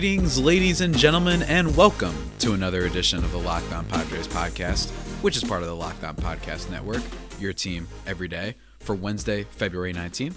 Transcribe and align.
Greetings, 0.00 0.40
ladies 0.40 0.80
and 0.80 0.96
gentlemen, 0.96 1.42
and 1.42 1.76
welcome 1.76 2.14
to 2.38 2.54
another 2.54 2.86
edition 2.86 3.18
of 3.18 3.32
the 3.32 3.38
Locked 3.38 3.70
On 3.74 3.84
Padres 3.84 4.26
podcast, 4.26 4.88
which 5.20 5.36
is 5.36 5.44
part 5.44 5.60
of 5.60 5.68
the 5.68 5.76
Locked 5.76 6.02
On 6.04 6.16
Podcast 6.16 6.70
Network, 6.70 7.02
your 7.38 7.52
team 7.52 7.86
every 8.06 8.26
day, 8.26 8.54
for 8.78 8.94
Wednesday, 8.94 9.44
February 9.50 9.92
19th. 9.92 10.36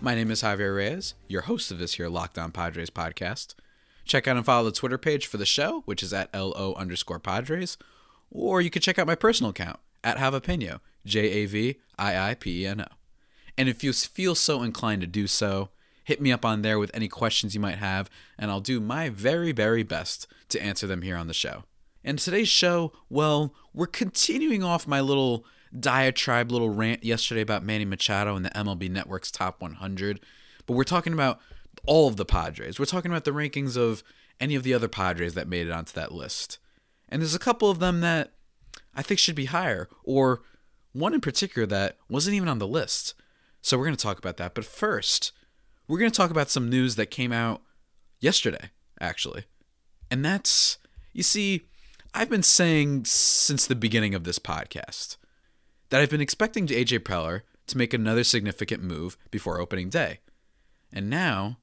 My 0.00 0.16
name 0.16 0.32
is 0.32 0.42
Javier 0.42 0.74
Reyes, 0.74 1.14
your 1.28 1.42
host 1.42 1.70
of 1.70 1.78
this 1.78 1.94
here 1.94 2.08
Locked 2.08 2.36
On 2.38 2.50
Padres 2.50 2.90
podcast. 2.90 3.54
Check 4.04 4.26
out 4.26 4.36
and 4.36 4.44
follow 4.44 4.64
the 4.64 4.72
Twitter 4.76 4.98
page 4.98 5.28
for 5.28 5.36
the 5.36 5.46
show, 5.46 5.82
which 5.84 6.02
is 6.02 6.12
at 6.12 6.34
LO 6.34 6.74
underscore 6.74 7.20
Padres, 7.20 7.78
or 8.32 8.60
you 8.60 8.68
can 8.68 8.82
check 8.82 8.98
out 8.98 9.06
my 9.06 9.14
personal 9.14 9.50
account 9.50 9.78
at 10.02 10.16
Javapeno, 10.16 10.80
J 11.06 11.20
A 11.20 11.46
V 11.46 11.76
I 12.00 12.30
I 12.30 12.34
P 12.34 12.64
E 12.64 12.66
N 12.66 12.80
O. 12.80 12.86
And 13.56 13.68
if 13.68 13.84
you 13.84 13.92
feel 13.92 14.34
so 14.34 14.60
inclined 14.60 15.02
to 15.02 15.06
do 15.06 15.28
so, 15.28 15.68
hit 16.04 16.20
me 16.20 16.32
up 16.32 16.44
on 16.44 16.62
there 16.62 16.78
with 16.78 16.90
any 16.94 17.08
questions 17.08 17.54
you 17.54 17.60
might 17.60 17.78
have, 17.78 18.10
and 18.38 18.50
I'll 18.50 18.60
do 18.60 18.80
my 18.80 19.08
very, 19.08 19.52
very 19.52 19.82
best 19.82 20.26
to 20.48 20.62
answer 20.62 20.86
them 20.86 21.02
here 21.02 21.16
on 21.16 21.26
the 21.26 21.34
show. 21.34 21.64
And 22.04 22.18
today's 22.18 22.48
show, 22.48 22.92
well, 23.08 23.54
we're 23.72 23.86
continuing 23.86 24.62
off 24.62 24.88
my 24.88 25.00
little 25.00 25.44
diatribe, 25.78 26.50
little 26.50 26.70
rant 26.70 27.04
yesterday 27.04 27.40
about 27.40 27.64
Manny 27.64 27.84
Machado 27.84 28.36
and 28.36 28.44
the 28.44 28.50
MLB 28.50 28.90
Network's 28.90 29.30
top 29.30 29.60
100, 29.60 30.20
but 30.66 30.74
we're 30.74 30.84
talking 30.84 31.12
about 31.12 31.40
all 31.86 32.08
of 32.08 32.16
the 32.16 32.24
Padres. 32.24 32.78
We're 32.78 32.84
talking 32.84 33.10
about 33.10 33.24
the 33.24 33.30
rankings 33.30 33.76
of 33.76 34.02
any 34.40 34.54
of 34.54 34.62
the 34.62 34.74
other 34.74 34.88
Padres 34.88 35.34
that 35.34 35.48
made 35.48 35.66
it 35.66 35.72
onto 35.72 35.92
that 35.94 36.12
list. 36.12 36.58
And 37.08 37.22
there's 37.22 37.34
a 37.34 37.40
couple 37.40 37.70
of 37.70 37.78
them 37.78 38.00
that 38.00 38.32
I 38.94 39.02
think 39.02 39.20
should 39.20 39.34
be 39.34 39.46
higher, 39.46 39.88
or 40.04 40.42
one 40.92 41.14
in 41.14 41.20
particular 41.20 41.66
that 41.66 41.96
wasn't 42.08 42.34
even 42.36 42.48
on 42.48 42.58
the 42.58 42.66
list. 42.66 43.14
So 43.60 43.78
we're 43.78 43.84
going 43.84 43.96
to 43.96 44.02
talk 44.02 44.18
about 44.18 44.36
that. 44.38 44.54
But 44.54 44.64
first, 44.64 45.32
we're 45.92 45.98
going 45.98 46.10
to 46.10 46.16
talk 46.16 46.30
about 46.30 46.48
some 46.48 46.70
news 46.70 46.96
that 46.96 47.10
came 47.10 47.32
out 47.32 47.60
yesterday, 48.18 48.70
actually. 48.98 49.44
And 50.10 50.24
that's, 50.24 50.78
you 51.12 51.22
see, 51.22 51.66
I've 52.14 52.30
been 52.30 52.42
saying 52.42 53.04
since 53.04 53.66
the 53.66 53.74
beginning 53.74 54.14
of 54.14 54.24
this 54.24 54.38
podcast 54.38 55.18
that 55.90 56.00
I've 56.00 56.08
been 56.08 56.22
expecting 56.22 56.66
AJ 56.66 57.00
Preller 57.00 57.42
to 57.66 57.76
make 57.76 57.92
another 57.92 58.24
significant 58.24 58.82
move 58.82 59.18
before 59.30 59.60
opening 59.60 59.90
day. 59.90 60.20
And 60.90 61.10
now 61.10 61.58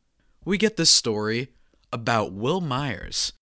we 0.45 0.59
get 0.59 0.77
this 0.77 0.91
story 0.91 1.47
about 1.91 2.31
Wil 2.31 2.61
Myers. 2.61 3.33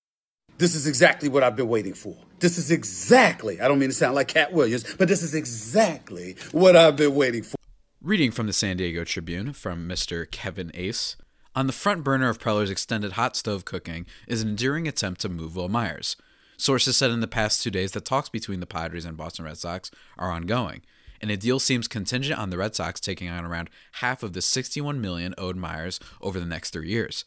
This 0.58 0.74
is 0.74 0.88
exactly 0.88 1.28
what 1.28 1.44
I've 1.44 1.58
been 1.58 1.68
waiting 1.68 1.96
for. 1.96 2.16
This 2.40 2.58
is 2.58 2.72
exactly, 2.72 3.60
I 3.60 3.68
don't 3.68 3.80
mean 3.80 3.90
to 3.90 3.96
sound 3.96 4.16
like 4.16 4.30
Katt 4.30 4.54
Williams, 4.54 4.86
but 4.96 5.10
this 5.10 5.22
is 5.22 5.36
exactly 5.36 6.38
what 6.54 6.78
I've 6.78 6.96
been 6.96 7.14
waiting 7.14 7.44
for. 7.44 7.57
Reading 8.02 8.30
from 8.30 8.46
the 8.46 8.54
San 8.54 8.78
Diego 8.78 9.04
Tribune 9.04 9.54
from 9.54 9.90
Mr. 9.90 10.30
Kevin 10.30 10.70
Acee, 10.76 11.16
on 11.56 11.66
the 11.66 11.74
front 11.74 12.04
burner 12.04 12.30
of 12.30 12.40
Preller's 12.40 12.70
extended 12.70 13.14
hot 13.14 13.36
stove 13.36 13.66
cooking 13.66 14.06
is 14.28 14.44
an 14.44 14.50
enduring 14.50 14.88
attempt 14.88 15.20
to 15.22 15.30
move 15.30 15.56
Wil 15.56 15.68
Myers. 15.68 16.16
Sources 16.58 16.96
said 16.96 17.10
in 17.10 17.22
the 17.22 17.28
past 17.28 17.64
two 17.64 17.72
days 17.72 17.94
that 17.94 18.06
talks 18.06 18.30
between 18.30 18.60
the 18.60 18.68
Padres 18.68 19.04
and 19.04 19.18
Boston 19.18 19.46
Red 19.46 19.58
Sox 19.58 19.90
are 20.16 20.32
ongoing, 20.32 20.84
and 21.22 21.32
a 21.32 21.38
deal 21.38 21.60
seems 21.60 21.88
contingent 21.88 22.40
on 22.40 22.52
the 22.52 22.58
Red 22.60 22.76
Sox 22.76 23.00
taking 23.00 23.30
on 23.30 23.44
around 23.44 23.68
half 23.94 24.22
of 24.22 24.34
the 24.34 24.44
61 24.44 25.02
million 25.02 25.34
owed 25.36 25.58
Myers 25.58 26.00
over 26.22 26.40
the 26.40 26.46
next 26.46 26.70
three 26.70 26.90
years. 26.90 27.26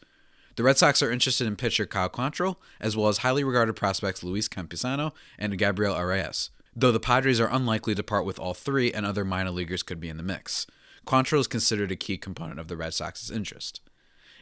The 0.55 0.63
Red 0.63 0.79
Sox 0.79 1.03
are 1.03 1.11
interested 1.11 1.49
in 1.49 1.57
pitcher 1.57 1.85
Kyle 1.85 2.09
Quantrill, 2.09 2.57
as 2.81 2.97
well 2.97 3.09
as 3.09 3.19
highly 3.19 3.43
regarded 3.43 3.75
prospects 3.75 4.23
Luis 4.23 4.49
Campusano 4.49 5.15
and 5.37 5.59
Gabriel 5.59 5.95
Arias 5.95 6.51
though 6.75 6.93
the 6.93 7.01
Padres 7.01 7.41
are 7.41 7.53
unlikely 7.53 7.95
to 7.95 8.03
part 8.03 8.25
with 8.25 8.39
all 8.39 8.55
three 8.55 8.93
and 8.93 9.05
other 9.05 9.25
minor 9.25 9.51
leaguers 9.51 9.83
could 9.83 10.01
be 10.01 10.09
in 10.09 10.17
the 10.17 10.23
mix. 10.23 10.67
Quantrill 11.07 11.41
is 11.41 11.47
considered 11.47 11.91
a 11.91 11.97
key 11.97 12.17
component 12.17 12.61
of 12.61 12.69
the 12.69 12.77
Red 12.77 12.95
Sox's 12.95 13.31
interest. 13.31 13.81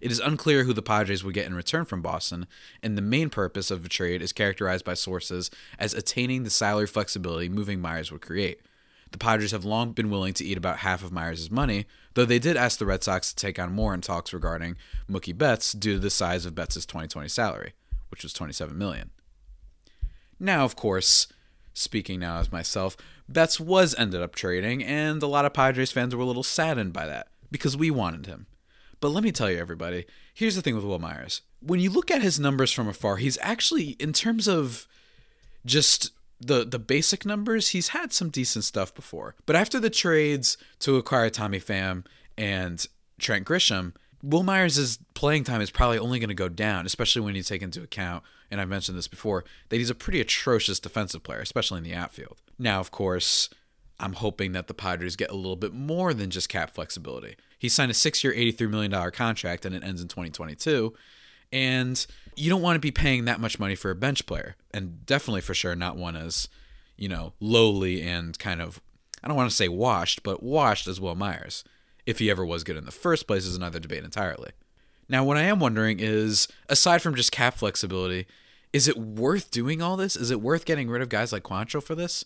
It 0.00 0.12
is 0.12 0.20
unclear 0.20 0.64
who 0.64 0.72
the 0.72 0.82
Padres 0.82 1.24
would 1.24 1.34
get 1.34 1.46
in 1.46 1.54
return 1.54 1.84
from 1.84 2.02
Boston, 2.02 2.46
and 2.82 2.96
the 2.96 3.02
main 3.02 3.30
purpose 3.30 3.70
of 3.70 3.82
the 3.82 3.88
trade 3.88 4.22
is 4.22 4.32
characterized 4.32 4.84
by 4.84 4.94
sources 4.94 5.50
as 5.78 5.94
attaining 5.94 6.44
the 6.44 6.50
salary 6.50 6.86
flexibility 6.86 7.48
moving 7.48 7.80
Myers 7.80 8.12
would 8.12 8.20
create. 8.20 8.60
The 9.10 9.18
Padres 9.18 9.52
have 9.52 9.64
long 9.64 9.92
been 9.92 10.10
willing 10.10 10.34
to 10.34 10.44
eat 10.44 10.58
about 10.58 10.78
half 10.78 11.02
of 11.02 11.12
Myers' 11.12 11.50
money, 11.50 11.86
though 12.14 12.26
they 12.26 12.38
did 12.38 12.56
ask 12.56 12.78
the 12.78 12.86
Red 12.86 13.02
Sox 13.02 13.30
to 13.30 13.36
take 13.36 13.58
on 13.58 13.72
more 13.72 13.94
in 13.94 14.00
talks 14.00 14.32
regarding 14.32 14.76
Mookie 15.10 15.36
Betts 15.36 15.72
due 15.72 15.94
to 15.94 15.98
the 15.98 16.10
size 16.10 16.44
of 16.44 16.54
Betts' 16.54 16.84
2020 16.84 17.28
salary, 17.28 17.72
which 18.10 18.22
was 18.22 18.32
27 18.32 18.76
million. 18.76 19.10
Now, 20.38 20.64
of 20.64 20.76
course, 20.76 21.26
speaking 21.78 22.20
now 22.20 22.38
as 22.38 22.52
myself, 22.52 22.96
Betts 23.28 23.60
was 23.60 23.94
ended 23.96 24.22
up 24.22 24.34
trading, 24.34 24.82
and 24.82 25.22
a 25.22 25.26
lot 25.26 25.44
of 25.44 25.54
Padres 25.54 25.92
fans 25.92 26.14
were 26.14 26.22
a 26.22 26.26
little 26.26 26.42
saddened 26.42 26.92
by 26.92 27.06
that 27.06 27.28
because 27.50 27.76
we 27.76 27.90
wanted 27.90 28.26
him. 28.26 28.46
But 29.00 29.10
let 29.10 29.22
me 29.22 29.32
tell 29.32 29.50
you, 29.50 29.58
everybody, 29.58 30.06
here's 30.34 30.56
the 30.56 30.62
thing 30.62 30.74
with 30.74 30.84
Wil 30.84 30.98
Myers. 30.98 31.42
When 31.60 31.80
you 31.80 31.90
look 31.90 32.10
at 32.10 32.22
his 32.22 32.40
numbers 32.40 32.72
from 32.72 32.88
afar, 32.88 33.16
he's 33.16 33.38
actually, 33.40 33.90
in 34.00 34.12
terms 34.12 34.48
of 34.48 34.86
just 35.64 36.10
the 36.40 36.64
the 36.64 36.78
basic 36.78 37.24
numbers, 37.26 37.68
he's 37.68 37.88
had 37.88 38.12
some 38.12 38.30
decent 38.30 38.64
stuff 38.64 38.94
before. 38.94 39.34
But 39.46 39.56
after 39.56 39.80
the 39.80 39.90
trades 39.90 40.56
to 40.80 40.96
acquire 40.96 41.30
Tommy 41.30 41.60
Pham 41.60 42.04
and 42.36 42.84
Trent 43.18 43.46
Grisham, 43.46 43.94
Wil 44.22 44.42
Myers' 44.42 44.98
playing 45.14 45.44
time 45.44 45.60
is 45.60 45.70
probably 45.70 45.98
only 45.98 46.18
going 46.18 46.28
to 46.28 46.34
go 46.34 46.48
down, 46.48 46.86
especially 46.86 47.22
when 47.22 47.34
you 47.34 47.42
take 47.42 47.62
into 47.62 47.82
account, 47.82 48.24
and 48.50 48.60
I've 48.60 48.68
mentioned 48.68 48.98
this 48.98 49.08
before, 49.08 49.44
that 49.68 49.76
he's 49.76 49.90
a 49.90 49.94
pretty 49.94 50.20
atrocious 50.20 50.80
defensive 50.80 51.22
player, 51.22 51.40
especially 51.40 51.78
in 51.78 51.84
the 51.84 51.94
outfield. 51.94 52.38
Now, 52.58 52.80
of 52.80 52.90
course, 52.90 53.48
I'm 54.00 54.14
hoping 54.14 54.52
that 54.52 54.66
the 54.66 54.74
Padres 54.74 55.16
get 55.16 55.30
a 55.30 55.36
little 55.36 55.56
bit 55.56 55.72
more 55.72 56.14
than 56.14 56.30
just 56.30 56.48
cap 56.48 56.74
flexibility. 56.74 57.36
He 57.58 57.68
signed 57.68 57.90
a 57.90 57.94
six 57.94 58.22
year, 58.22 58.32
$83 58.32 58.70
million 58.70 59.10
contract 59.10 59.64
and 59.64 59.74
it 59.74 59.82
ends 59.82 60.00
in 60.00 60.08
2022. 60.08 60.94
And 61.50 62.06
you 62.36 62.50
don't 62.50 62.62
want 62.62 62.76
to 62.76 62.80
be 62.80 62.90
paying 62.90 63.24
that 63.24 63.40
much 63.40 63.58
money 63.58 63.74
for 63.74 63.90
a 63.90 63.96
bench 63.96 64.26
player. 64.26 64.56
And 64.72 65.04
definitely 65.06 65.40
for 65.40 65.54
sure 65.54 65.74
not 65.74 65.96
one 65.96 66.14
as, 66.14 66.48
you 66.96 67.08
know, 67.08 67.32
lowly 67.40 68.02
and 68.02 68.38
kind 68.38 68.60
of, 68.60 68.80
I 69.22 69.28
don't 69.28 69.36
want 69.36 69.50
to 69.50 69.56
say 69.56 69.68
washed, 69.68 70.22
but 70.22 70.42
washed 70.42 70.86
as 70.86 71.00
Wil 71.00 71.16
Myers 71.16 71.64
if 72.08 72.20
he 72.20 72.30
ever 72.30 72.44
was 72.44 72.64
good 72.64 72.78
in 72.78 72.86
the 72.86 72.90
first 72.90 73.26
place 73.26 73.44
is 73.44 73.54
another 73.54 73.78
debate 73.78 74.02
entirely. 74.02 74.52
Now, 75.10 75.24
what 75.24 75.36
I 75.36 75.42
am 75.42 75.60
wondering 75.60 76.00
is, 76.00 76.48
aside 76.70 77.02
from 77.02 77.14
just 77.14 77.32
cap 77.32 77.58
flexibility, 77.58 78.26
is 78.72 78.88
it 78.88 78.96
worth 78.96 79.50
doing 79.50 79.82
all 79.82 79.98
this? 79.98 80.16
Is 80.16 80.30
it 80.30 80.40
worth 80.40 80.64
getting 80.64 80.88
rid 80.88 81.02
of 81.02 81.10
guys 81.10 81.34
like 81.34 81.42
Quantrill 81.42 81.82
for 81.82 81.94
this? 81.94 82.24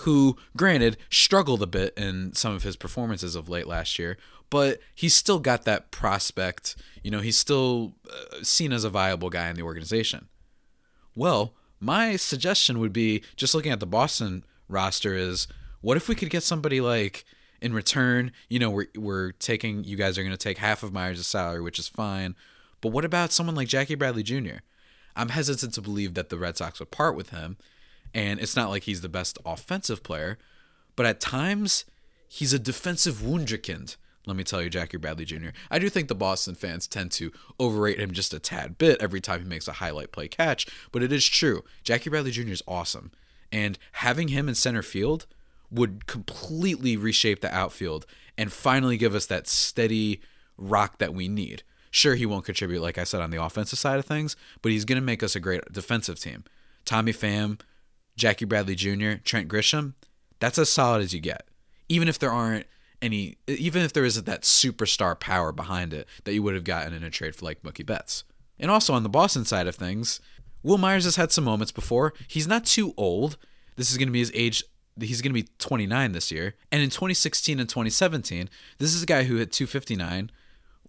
Who, 0.00 0.36
granted, 0.54 0.98
struggled 1.08 1.62
a 1.62 1.66
bit 1.66 1.94
in 1.96 2.34
some 2.34 2.52
of 2.52 2.62
his 2.62 2.76
performances 2.76 3.34
of 3.34 3.48
late 3.48 3.66
last 3.66 3.98
year, 3.98 4.18
but 4.50 4.80
he's 4.94 5.16
still 5.16 5.38
got 5.38 5.64
that 5.64 5.90
prospect. 5.90 6.76
You 7.02 7.10
know, 7.10 7.20
he's 7.20 7.38
still 7.38 7.94
uh, 8.10 8.42
seen 8.42 8.70
as 8.70 8.84
a 8.84 8.90
viable 8.90 9.30
guy 9.30 9.48
in 9.48 9.56
the 9.56 9.62
organization. 9.62 10.28
Well, 11.14 11.54
my 11.80 12.16
suggestion 12.16 12.80
would 12.80 12.92
be 12.92 13.22
just 13.36 13.54
looking 13.54 13.72
at 13.72 13.80
the 13.80 13.86
Boston 13.86 14.44
roster 14.68 15.14
is 15.14 15.48
what 15.80 15.96
if 15.96 16.06
we 16.06 16.14
could 16.14 16.28
get 16.28 16.42
somebody 16.42 16.82
like 16.82 17.24
in 17.62 17.72
return, 17.72 18.32
you 18.48 18.58
know, 18.58 18.70
we're 18.70 18.88
we're 18.96 19.32
taking 19.32 19.84
you 19.84 19.96
guys 19.96 20.18
are 20.18 20.22
going 20.22 20.32
to 20.32 20.36
take 20.36 20.58
half 20.58 20.82
of 20.82 20.92
Myers' 20.92 21.26
salary, 21.26 21.60
which 21.60 21.78
is 21.78 21.88
fine. 21.88 22.34
But 22.80 22.90
what 22.90 23.04
about 23.04 23.32
someone 23.32 23.54
like 23.54 23.68
Jackie 23.68 23.94
Bradley 23.94 24.24
Jr.? 24.24 24.58
I'm 25.14 25.28
hesitant 25.28 25.72
to 25.74 25.80
believe 25.80 26.14
that 26.14 26.28
the 26.28 26.38
Red 26.38 26.56
Sox 26.56 26.80
would 26.80 26.90
part 26.90 27.14
with 27.14 27.30
him, 27.30 27.56
and 28.12 28.40
it's 28.40 28.56
not 28.56 28.70
like 28.70 28.82
he's 28.82 29.00
the 29.00 29.08
best 29.08 29.38
offensive 29.46 30.02
player, 30.02 30.38
but 30.96 31.06
at 31.06 31.20
times 31.20 31.84
he's 32.28 32.52
a 32.52 32.58
defensive 32.58 33.16
wunderkind. 33.16 33.96
Let 34.26 34.36
me 34.36 34.44
tell 34.44 34.62
you, 34.62 34.70
Jackie 34.70 34.96
Bradley 34.96 35.24
Jr. 35.24 35.50
I 35.70 35.78
do 35.78 35.88
think 35.88 36.08
the 36.08 36.14
Boston 36.14 36.54
fans 36.54 36.86
tend 36.86 37.10
to 37.12 37.32
overrate 37.58 37.98
him 37.98 38.12
just 38.12 38.34
a 38.34 38.38
tad 38.38 38.78
bit 38.78 39.02
every 39.02 39.20
time 39.20 39.40
he 39.40 39.48
makes 39.48 39.68
a 39.68 39.72
highlight 39.72 40.12
play 40.12 40.28
catch, 40.28 40.66
but 40.90 41.02
it 41.02 41.12
is 41.12 41.26
true. 41.26 41.64
Jackie 41.84 42.10
Bradley 42.10 42.30
Jr. 42.30 42.52
is 42.52 42.62
awesome, 42.66 43.12
and 43.50 43.78
having 43.92 44.28
him 44.28 44.48
in 44.48 44.54
center 44.54 44.82
field 44.82 45.26
would 45.72 46.06
completely 46.06 46.96
reshape 46.96 47.40
the 47.40 47.54
outfield 47.54 48.06
and 48.36 48.52
finally 48.52 48.96
give 48.96 49.14
us 49.14 49.26
that 49.26 49.46
steady 49.48 50.20
rock 50.56 50.98
that 50.98 51.14
we 51.14 51.28
need. 51.28 51.62
Sure, 51.90 52.14
he 52.14 52.26
won't 52.26 52.44
contribute, 52.44 52.80
like 52.80 52.98
I 52.98 53.04
said, 53.04 53.20
on 53.20 53.30
the 53.30 53.42
offensive 53.42 53.78
side 53.78 53.98
of 53.98 54.06
things, 54.06 54.36
but 54.62 54.72
he's 54.72 54.84
going 54.84 54.96
to 54.96 55.04
make 55.04 55.22
us 55.22 55.36
a 55.36 55.40
great 55.40 55.60
defensive 55.72 56.18
team. 56.18 56.44
Tommy 56.84 57.12
Pham, 57.12 57.60
Jackie 58.16 58.44
Bradley 58.44 58.74
Jr., 58.74 59.14
Trent 59.24 59.48
Grisham, 59.48 59.94
that's 60.40 60.58
as 60.58 60.70
solid 60.70 61.02
as 61.02 61.12
you 61.12 61.20
get. 61.20 61.46
Even 61.88 62.08
if 62.08 62.18
there 62.18 62.32
aren't 62.32 62.66
any, 63.02 63.36
even 63.46 63.82
if 63.82 63.92
there 63.92 64.04
isn't 64.04 64.26
that 64.26 64.42
superstar 64.42 65.18
power 65.18 65.52
behind 65.52 65.92
it 65.92 66.08
that 66.24 66.32
you 66.32 66.42
would 66.42 66.54
have 66.54 66.64
gotten 66.64 66.94
in 66.94 67.04
a 67.04 67.10
trade 67.10 67.34
for 67.36 67.44
like 67.44 67.62
Mookie 67.62 67.84
Betts. 67.84 68.24
And 68.58 68.70
also 68.70 68.94
on 68.94 69.02
the 69.02 69.08
Boston 69.08 69.44
side 69.44 69.66
of 69.66 69.74
things, 69.74 70.20
Wil 70.62 70.78
Myers 70.78 71.04
has 71.04 71.16
had 71.16 71.32
some 71.32 71.44
moments 71.44 71.72
before. 71.72 72.14
He's 72.28 72.46
not 72.46 72.64
too 72.64 72.94
old. 72.96 73.36
This 73.76 73.90
is 73.90 73.98
going 73.98 74.08
to 74.08 74.12
be 74.12 74.20
his 74.20 74.32
age 74.34 74.64
he's 75.00 75.22
going 75.22 75.34
to 75.34 75.42
be 75.42 75.48
29 75.58 76.12
this 76.12 76.30
year. 76.30 76.54
And 76.70 76.82
in 76.82 76.90
2016 76.90 77.58
and 77.58 77.68
2017, 77.68 78.48
this 78.78 78.94
is 78.94 79.02
a 79.02 79.06
guy 79.06 79.24
who 79.24 79.36
hit 79.36 79.52
259 79.52 80.30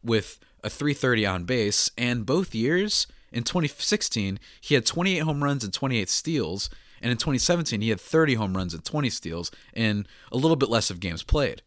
with 0.03 0.39
a 0.63 0.69
330 0.69 1.25
on 1.25 1.43
base. 1.45 1.89
And 1.97 2.25
both 2.25 2.53
years, 2.55 3.07
in 3.31 3.43
2016, 3.43 4.39
he 4.61 4.75
had 4.75 4.85
28 4.85 5.19
home 5.19 5.43
runs 5.43 5.63
and 5.63 5.73
28 5.73 6.09
steals. 6.09 6.69
And 7.01 7.11
in 7.11 7.17
2017, 7.17 7.81
he 7.81 7.89
had 7.89 7.99
30 7.99 8.35
home 8.35 8.55
runs 8.55 8.73
and 8.73 8.83
20 8.83 9.09
steals 9.09 9.51
in 9.73 10.05
a 10.31 10.37
little 10.37 10.55
bit 10.55 10.69
less 10.69 10.89
of 10.89 10.99
games 10.99 11.23
played. 11.23 11.61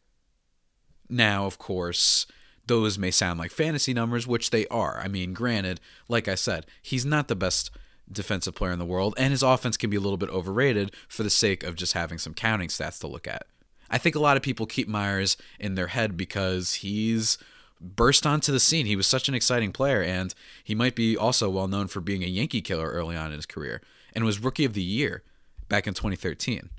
Now, 1.08 1.46
of 1.46 1.58
course, 1.58 2.26
those 2.66 2.98
may 2.98 3.10
sound 3.10 3.38
like 3.38 3.50
fantasy 3.50 3.94
numbers, 3.94 4.26
which 4.26 4.50
they 4.50 4.66
are. 4.68 5.00
I 5.02 5.08
mean, 5.08 5.34
granted, 5.34 5.80
like 6.08 6.26
I 6.26 6.34
said, 6.34 6.66
he's 6.82 7.04
not 7.04 7.28
the 7.28 7.36
best 7.36 7.70
defensive 8.10 8.54
player 8.54 8.72
in 8.72 8.78
the 8.78 8.84
world, 8.84 9.14
and 9.16 9.32
his 9.32 9.42
offense 9.42 9.76
can 9.76 9.90
be 9.90 9.96
a 9.96 10.00
little 10.00 10.16
bit 10.16 10.30
overrated 10.30 10.92
for 11.08 11.22
the 11.22 11.30
sake 11.30 11.62
of 11.62 11.76
just 11.76 11.92
having 11.92 12.18
some 12.18 12.34
counting 12.34 12.68
stats 12.68 13.00
to 13.00 13.06
look 13.06 13.26
at. 13.26 13.46
I 13.90 13.98
think 13.98 14.14
a 14.14 14.20
lot 14.20 14.36
of 14.36 14.42
people 14.42 14.66
keep 14.66 14.88
Myers 14.88 15.36
in 15.60 15.74
their 15.74 15.88
head 15.88 16.16
because 16.16 16.74
he's 16.74 17.38
burst 17.80 18.26
onto 18.26 18.52
the 18.52 18.60
scene. 18.60 18.86
He 18.86 18.96
was 18.96 19.06
such 19.06 19.28
an 19.28 19.34
exciting 19.34 19.72
player, 19.72 20.02
and 20.02 20.34
he 20.64 20.74
might 20.74 20.94
be 20.94 21.16
also 21.16 21.50
well 21.50 21.68
known 21.68 21.88
for 21.88 22.00
being 22.00 22.22
a 22.22 22.28
Yankee 22.28 22.62
killer 22.62 22.88
early 22.88 23.16
on 23.16 23.26
in 23.26 23.36
his 23.36 23.46
career, 23.46 23.80
and 24.14 24.24
was 24.24 24.42
Rookie 24.42 24.64
of 24.64 24.74
the 24.74 24.82
Year 24.82 25.22
back 25.68 25.86
in 25.86 25.94
2013. 25.94 26.70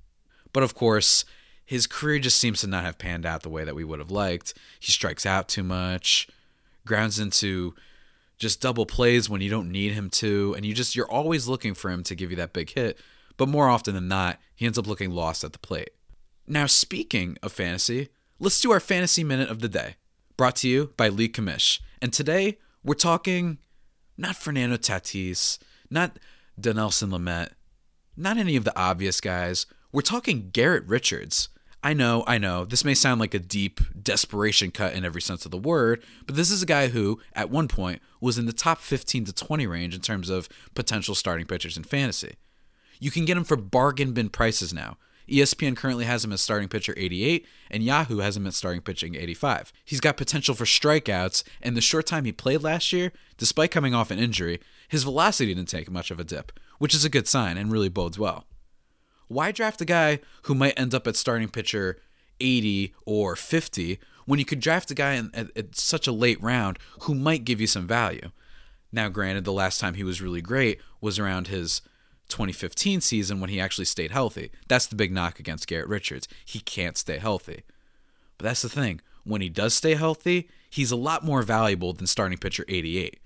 But 0.54 0.64
of 0.64 0.74
course, 0.74 1.24
his 1.66 1.88
career 1.88 2.20
just 2.20 2.40
seems 2.40 2.62
to 2.62 2.68
not 2.68 2.84
have 2.84 2.98
panned 2.98 3.26
out 3.26 3.44
the 3.44 3.50
way 3.50 3.64
that 3.64 3.76
we 3.76 3.84
would 3.84 4.00
have 4.00 4.12
liked. 4.12 4.54
He 4.80 4.92
strikes 4.92 5.26
out 5.26 5.48
too 5.50 5.64
much, 5.64 6.28
grounds 6.86 7.20
into 7.20 7.76
just 8.38 8.62
double 8.62 8.86
plays 8.86 9.30
when 9.30 9.42
you 9.42 9.50
don't 9.50 9.72
need 9.72 9.94
him 9.94 10.10
to, 10.10 10.54
and 10.56 10.66
you 10.66 10.74
just 10.74 10.96
you're 10.96 11.10
always 11.10 11.48
looking 11.48 11.74
for 11.74 11.90
him 11.90 12.04
to 12.04 12.16
give 12.16 12.30
you 12.30 12.38
that 12.38 12.54
big 12.54 12.72
hit, 12.72 13.00
but 13.36 13.48
more 13.50 13.68
often 13.68 13.94
than 13.94 14.08
not, 14.08 14.40
he 14.56 14.66
ends 14.66 14.78
up 14.78 14.88
looking 14.88 15.12
lost 15.12 15.44
at 15.44 15.54
the 15.54 15.60
plate. 15.60 15.92
Now, 16.48 16.66
speaking 16.66 17.38
of 17.44 17.52
fantasy, 17.52 18.10
let's 18.40 18.62
do 18.62 18.72
our 18.72 18.80
fantasy 18.80 19.24
minute 19.24 19.50
of 19.50 19.60
the 19.60 19.68
day, 19.68 19.96
brought 20.38 20.56
to 20.58 20.70
you 20.70 20.94
by 20.98 21.10
League 21.10 21.34
Commish. 21.34 21.80
And 22.02 22.14
today 22.14 22.58
we're 22.84 22.94
talking 22.94 23.58
not 24.18 24.36
Fernando 24.36 24.78
Tatis, 24.78 25.60
not 25.90 26.18
Dinelson 26.60 27.10
Lamet, 27.10 27.50
not 28.16 28.38
any 28.38 28.56
of 28.56 28.64
the 28.64 28.78
obvious 28.80 29.22
guys. 29.22 29.66
We're 29.92 30.02
talking 30.02 30.50
Garrett 30.52 30.86
Richards. 30.86 31.50
I 31.84 31.94
know, 31.94 32.24
I 32.26 32.38
know, 32.38 32.66
this 32.66 32.84
may 32.84 32.96
sound 32.96 33.20
like 33.20 33.34
a 33.34 33.40
deep 33.40 33.80
desperation 34.02 34.72
cut 34.72 34.94
in 34.94 35.06
every 35.06 35.22
sense 35.22 35.46
of 35.46 35.52
the 35.52 35.58
word, 35.58 36.04
but 36.26 36.36
this 36.36 36.50
is 36.50 36.64
a 36.64 36.66
guy 36.66 36.88
who, 36.88 37.20
at 37.34 37.52
one 37.52 37.68
point, 37.68 38.02
was 38.20 38.38
in 38.38 38.48
the 38.48 38.54
top 38.54 38.80
15 38.80 39.26
to 39.26 39.34
20 39.34 39.68
range 39.68 39.94
in 39.94 40.02
terms 40.02 40.30
of 40.30 40.50
potential 40.74 41.14
starting 41.14 41.46
pitchers 41.46 41.78
in 41.78 41.84
fantasy. 41.84 42.36
You 43.00 43.12
can 43.12 43.26
get 43.26 43.38
him 43.38 43.44
for 43.44 43.56
bargain 43.56 44.14
bin 44.14 44.30
prices 44.30 44.74
now. 44.74 44.98
ESPN 45.30 45.76
currently 45.76 46.06
has 46.06 46.24
him 46.24 46.32
as 46.32 46.42
starting 46.42 46.70
pitcher 46.70 46.94
88, 46.98 47.46
and 47.70 47.84
Yahoo 47.84 48.20
has 48.20 48.36
him 48.36 48.48
at 48.48 48.54
starting 48.54 48.82
pitching 48.82 49.14
85. 49.14 49.72
He's 49.86 50.00
got 50.00 50.18
potential 50.18 50.56
for 50.56 50.66
strikeouts, 50.66 51.44
and 51.62 51.78
the 51.78 51.82
short 51.82 52.08
time 52.08 52.26
he 52.26 52.32
played 52.32 52.64
last 52.64 52.92
year, 52.92 53.12
despite 53.38 53.70
coming 53.70 53.94
off 53.94 54.10
an 54.10 54.20
injury, 54.20 54.60
his 54.88 55.04
velocity 55.04 55.54
didn't 55.54 55.70
take 55.70 55.92
much 55.92 56.12
of 56.12 56.20
a 56.20 56.24
dip, 56.24 56.58
which 56.80 56.96
is 56.96 57.06
a 57.06 57.10
good 57.10 57.28
sign 57.28 57.58
and 57.58 57.72
really 57.72 57.90
bodes 57.90 58.18
well 58.18 58.46
why 59.28 59.52
draft 59.52 59.82
a 59.82 59.86
guy 59.86 60.20
who 60.44 60.56
might 60.56 60.80
end 60.80 60.94
up 60.94 61.08
at 61.08 61.16
starting 61.16 61.50
pitcher 61.50 61.98
80 62.40 62.94
or 63.06 63.36
50 63.36 64.00
when 64.26 64.40
you 64.40 64.46
could 64.46 64.60
draft 64.60 64.92
a 64.92 64.94
guy 64.94 65.14
in, 65.14 65.32
at, 65.34 65.56
at, 65.56 65.76
such 65.76 66.08
a 66.08 66.12
late 66.12 66.42
round 66.42 66.78
who 67.02 67.16
might 67.16 67.46
give 67.46 67.62
you 67.62 67.68
some 67.68 67.88
value? 67.88 68.32
Now, 68.92 69.10
granted, 69.10 69.44
the 69.44 69.54
last 69.54 69.80
time 69.80 69.96
he 69.96 70.04
was 70.04 70.22
really 70.22 70.42
great 70.42 70.80
was 71.02 71.20
around 71.20 71.48
his 71.48 71.82
2015 72.30 73.02
season 73.02 73.40
when 73.40 73.50
he 73.50 73.60
actually 73.60 73.86
stayed 73.86 74.12
healthy. 74.12 74.52
That's 74.68 74.88
the 74.88 74.96
big 74.96 75.12
knock 75.12 75.40
against 75.40 75.68
Garrett 75.68 75.88
Richards. 75.88 76.28
He 76.46 76.60
can't 76.60 76.98
stay 76.98 77.18
healthy. 77.18 77.64
But 78.38 78.46
that's 78.46 78.62
the 78.62 78.70
thing. 78.70 79.02
When 79.24 79.42
he 79.42 79.50
does 79.50 79.74
stay 79.74 79.96
healthy, 79.96 80.50
he's 80.70 80.92
a 80.92 80.96
lot 80.96 81.24
more 81.24 81.42
valuable 81.42 81.94
than 81.94 82.08
starting 82.08 82.38
pitcher 82.38 82.66
88 82.68 83.20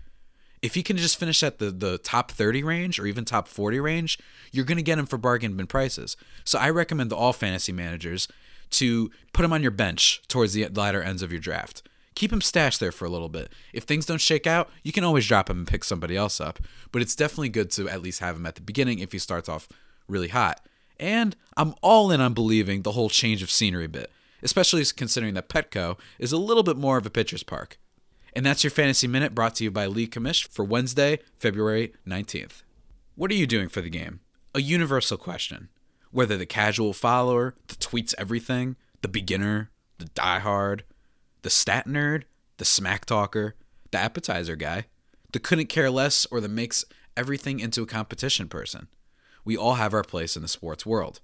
if 0.61 0.75
he 0.75 0.83
can 0.83 0.97
just 0.97 1.17
finish 1.17 1.41
at 1.41 1.57
the, 1.57 1.71
the 1.71 1.97
top 1.97 2.31
30 2.31 2.63
range 2.63 2.99
or 2.99 3.07
even 3.07 3.25
top 3.25 3.47
40 3.47 3.79
range, 3.79 4.19
you're 4.51 4.65
going 4.65 4.77
to 4.77 4.83
get 4.83 4.99
him 4.99 5.05
for 5.05 5.17
bargain 5.17 5.55
bin 5.57 5.67
prices. 5.67 6.15
So 6.43 6.59
I 6.59 6.69
recommend 6.69 7.09
to 7.09 7.15
all 7.15 7.33
fantasy 7.33 7.71
managers 7.71 8.27
to 8.71 9.11
put 9.33 9.43
him 9.43 9.53
on 9.53 9.61
your 9.61 9.71
bench 9.71 10.21
towards 10.27 10.53
the 10.53 10.67
latter 10.67 11.01
ends 11.01 11.21
of 11.21 11.31
your 11.31 11.41
draft. 11.41 11.83
Keep 12.13 12.33
him 12.33 12.41
stashed 12.41 12.79
there 12.79 12.91
for 12.91 13.05
a 13.05 13.09
little 13.09 13.29
bit. 13.29 13.51
If 13.73 13.83
things 13.83 14.05
don't 14.05 14.21
shake 14.21 14.45
out, 14.45 14.69
you 14.83 14.91
can 14.91 15.03
always 15.03 15.27
drop 15.27 15.49
him 15.49 15.59
and 15.59 15.67
pick 15.67 15.83
somebody 15.83 16.15
else 16.15 16.39
up. 16.39 16.59
But 16.91 17.01
it's 17.01 17.15
definitely 17.15 17.49
good 17.49 17.71
to 17.71 17.89
at 17.89 18.01
least 18.01 18.19
have 18.19 18.35
him 18.35 18.45
at 18.45 18.55
the 18.55 18.61
beginning 18.61 18.99
if 18.99 19.11
he 19.11 19.17
starts 19.17 19.49
off 19.49 19.67
really 20.07 20.27
hot. 20.27 20.61
And 20.99 21.35
I'm 21.57 21.73
all 21.81 22.11
in 22.11 22.21
on 22.21 22.33
believing 22.33 22.83
the 22.83 22.91
whole 22.91 23.09
change 23.09 23.41
of 23.41 23.49
scenery 23.49 23.87
bit, 23.87 24.11
especially 24.43 24.83
considering 24.85 25.33
that 25.33 25.49
Petco 25.49 25.97
is 26.19 26.31
a 26.31 26.37
little 26.37 26.63
bit 26.63 26.77
more 26.77 26.97
of 26.97 27.05
a 27.05 27.09
pitcher's 27.09 27.43
park. 27.43 27.79
And 28.33 28.45
that's 28.45 28.63
your 28.63 28.71
Fantasy 28.71 29.07
Minute 29.07 29.35
brought 29.35 29.55
to 29.55 29.63
you 29.63 29.71
by 29.71 29.87
League 29.87 30.11
Commish 30.11 30.47
for 30.47 30.63
Wednesday, 30.63 31.19
February 31.37 31.93
19th. 32.07 32.63
What 33.15 33.29
are 33.29 33.35
you 33.35 33.45
doing 33.45 33.67
for 33.67 33.81
the 33.81 33.89
game? 33.89 34.21
A 34.55 34.61
universal 34.61 35.17
question. 35.17 35.69
Whether 36.11 36.37
the 36.37 36.45
casual 36.45 36.93
follower, 36.93 37.55
the 37.67 37.75
tweets 37.75 38.13
everything, 38.17 38.77
the 39.01 39.07
beginner, 39.09 39.69
the 39.97 40.05
diehard, 40.05 40.81
the 41.41 41.49
stat 41.49 41.87
nerd, 41.87 42.23
the 42.57 42.65
smack 42.65 43.05
talker, 43.05 43.55
the 43.91 43.97
appetizer 43.97 44.55
guy, 44.55 44.85
the 45.33 45.39
couldn't 45.39 45.67
care 45.67 45.89
less, 45.89 46.25
or 46.31 46.39
the 46.39 46.49
makes 46.49 46.85
everything 47.17 47.59
into 47.59 47.81
a 47.81 47.87
competition 47.87 48.47
person. 48.47 48.87
We 49.43 49.57
all 49.57 49.75
have 49.75 49.93
our 49.93 50.03
place 50.03 50.35
in 50.35 50.41
the 50.41 50.47
sports 50.47 50.85
world. 50.85 51.19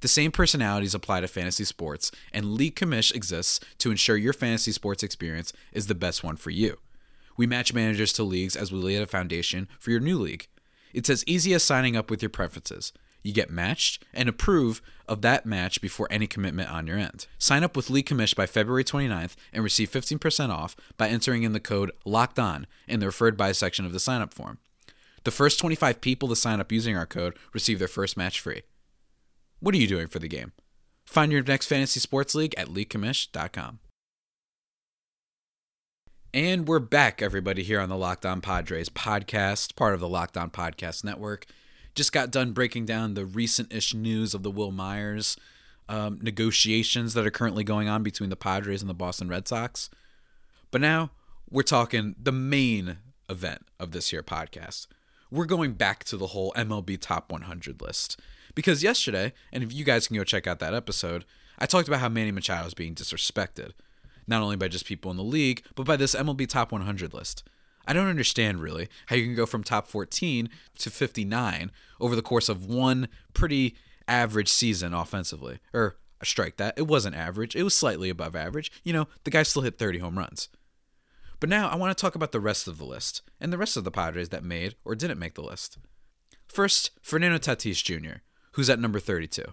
The 0.00 0.08
same 0.08 0.30
personalities 0.30 0.94
apply 0.94 1.20
to 1.20 1.28
fantasy 1.28 1.64
sports, 1.64 2.10
and 2.32 2.54
League 2.54 2.76
Commish 2.76 3.14
exists 3.14 3.60
to 3.78 3.90
ensure 3.90 4.16
your 4.16 4.32
fantasy 4.32 4.72
sports 4.72 5.02
experience 5.02 5.52
is 5.72 5.86
the 5.86 5.94
best 5.94 6.22
one 6.22 6.36
for 6.36 6.50
you. 6.50 6.78
We 7.36 7.46
match 7.46 7.72
managers 7.72 8.12
to 8.14 8.22
leagues 8.22 8.56
as 8.56 8.72
we 8.72 8.78
lay 8.78 8.96
a 8.96 9.06
foundation 9.06 9.68
for 9.78 9.90
your 9.90 10.00
new 10.00 10.18
league. 10.18 10.48
It's 10.92 11.10
as 11.10 11.24
easy 11.26 11.54
as 11.54 11.62
signing 11.62 11.96
up 11.96 12.10
with 12.10 12.22
your 12.22 12.30
preferences. 12.30 12.92
You 13.22 13.32
get 13.32 13.50
matched 13.50 14.04
and 14.14 14.28
approve 14.28 14.80
of 15.08 15.20
that 15.22 15.44
match 15.44 15.80
before 15.80 16.06
any 16.10 16.26
commitment 16.26 16.70
on 16.70 16.86
your 16.86 16.96
end. 16.96 17.26
Sign 17.38 17.64
up 17.64 17.76
with 17.76 17.90
League 17.90 18.06
Commish 18.06 18.36
by 18.36 18.46
February 18.46 18.84
29th 18.84 19.34
and 19.52 19.64
receive 19.64 19.90
15% 19.90 20.50
off 20.50 20.76
by 20.96 21.08
entering 21.08 21.42
in 21.42 21.52
the 21.52 21.60
code 21.60 21.90
LOCKED 22.04 22.38
ON 22.38 22.66
in 22.86 23.00
the 23.00 23.06
referred 23.06 23.36
by 23.36 23.50
section 23.52 23.84
of 23.84 23.92
the 23.92 24.00
sign 24.00 24.22
up 24.22 24.32
form. 24.32 24.58
The 25.24 25.32
first 25.32 25.58
25 25.58 26.00
people 26.00 26.28
to 26.28 26.36
sign 26.36 26.60
up 26.60 26.70
using 26.70 26.96
our 26.96 27.04
code 27.04 27.36
receive 27.52 27.80
their 27.80 27.88
first 27.88 28.16
match 28.16 28.38
free. 28.38 28.62
What 29.66 29.74
are 29.74 29.78
you 29.78 29.88
doing 29.88 30.06
for 30.06 30.20
the 30.20 30.28
game? 30.28 30.52
Find 31.06 31.32
your 31.32 31.42
next 31.42 31.66
fantasy 31.66 31.98
sports 31.98 32.36
league 32.36 32.54
at 32.56 32.68
leaguecommish.com. 32.68 33.80
And 36.32 36.68
we're 36.68 36.78
back, 36.78 37.20
everybody, 37.20 37.64
here 37.64 37.80
on 37.80 37.88
the 37.88 37.96
Locked 37.96 38.24
On 38.24 38.40
Padres 38.40 38.88
podcast, 38.88 39.74
part 39.74 39.92
of 39.92 39.98
the 39.98 40.08
Locked 40.08 40.36
On 40.36 40.50
Podcast 40.50 41.02
Network. 41.02 41.46
Just 41.96 42.12
got 42.12 42.30
done 42.30 42.52
breaking 42.52 42.86
down 42.86 43.14
the 43.14 43.26
recent 43.26 43.72
ish 43.72 43.92
news 43.92 44.34
of 44.34 44.44
the 44.44 44.52
Wil 44.52 44.70
Myers 44.70 45.36
um, 45.88 46.20
negotiations 46.22 47.14
that 47.14 47.26
are 47.26 47.30
currently 47.32 47.64
going 47.64 47.88
on 47.88 48.04
between 48.04 48.30
the 48.30 48.36
Padres 48.36 48.82
and 48.82 48.88
the 48.88 48.94
Boston 48.94 49.28
Red 49.28 49.48
Sox. 49.48 49.90
But 50.70 50.80
now 50.80 51.10
we're 51.50 51.62
talking 51.62 52.14
the 52.22 52.30
main 52.30 52.98
event 53.28 53.66
of 53.80 53.90
this 53.90 54.12
year 54.12 54.22
podcast. 54.22 54.86
We're 55.28 55.44
going 55.44 55.72
back 55.72 56.04
to 56.04 56.16
the 56.16 56.28
whole 56.28 56.52
MLB 56.52 57.00
Top 57.00 57.32
100 57.32 57.82
list. 57.82 58.20
Because 58.56 58.82
yesterday, 58.82 59.34
and 59.52 59.62
if 59.62 59.72
you 59.72 59.84
guys 59.84 60.08
can 60.08 60.16
go 60.16 60.24
check 60.24 60.46
out 60.46 60.58
that 60.58 60.74
episode, 60.74 61.26
I 61.58 61.66
talked 61.66 61.86
about 61.86 62.00
how 62.00 62.08
Manny 62.08 62.32
Machado 62.32 62.66
is 62.66 62.74
being 62.74 62.94
disrespected, 62.94 63.72
not 64.26 64.42
only 64.42 64.56
by 64.56 64.66
just 64.66 64.86
people 64.86 65.10
in 65.10 65.18
the 65.18 65.22
league, 65.22 65.62
but 65.76 65.86
by 65.86 65.96
this 65.96 66.14
MLB 66.14 66.48
Top 66.48 66.72
100 66.72 67.12
list. 67.12 67.44
I 67.86 67.92
don't 67.92 68.08
understand 68.08 68.60
really 68.60 68.88
how 69.06 69.16
you 69.16 69.24
can 69.24 69.36
go 69.36 69.46
from 69.46 69.62
top 69.62 69.86
14 69.86 70.48
to 70.78 70.90
59 70.90 71.70
over 72.00 72.16
the 72.16 72.22
course 72.22 72.48
of 72.48 72.66
one 72.66 73.08
pretty 73.34 73.76
average 74.08 74.48
season 74.48 74.94
offensively. 74.94 75.60
Or 75.74 75.98
strike 76.22 76.56
that. 76.56 76.78
It 76.78 76.88
wasn't 76.88 77.14
average. 77.14 77.54
It 77.54 77.62
was 77.62 77.74
slightly 77.74 78.08
above 78.08 78.34
average. 78.34 78.72
You 78.82 78.94
know, 78.94 79.06
the 79.24 79.30
guy 79.30 79.42
still 79.42 79.62
hit 79.62 79.78
30 79.78 79.98
home 79.98 80.18
runs. 80.18 80.48
But 81.40 81.50
now 81.50 81.68
I 81.68 81.76
want 81.76 81.96
to 81.96 82.00
talk 82.00 82.14
about 82.14 82.32
the 82.32 82.40
rest 82.40 82.66
of 82.66 82.78
the 82.78 82.86
list 82.86 83.20
and 83.38 83.52
the 83.52 83.58
rest 83.58 83.76
of 83.76 83.84
the 83.84 83.90
Padres 83.90 84.30
that 84.30 84.42
made 84.42 84.76
or 84.82 84.94
didn't 84.94 85.18
make 85.18 85.34
the 85.34 85.42
list. 85.42 85.76
First, 86.48 86.90
Fernando 87.02 87.36
Tatis 87.38 87.84
Jr 87.84 88.22
who's 88.56 88.70
at 88.70 88.80
number 88.80 88.98
32. 88.98 89.44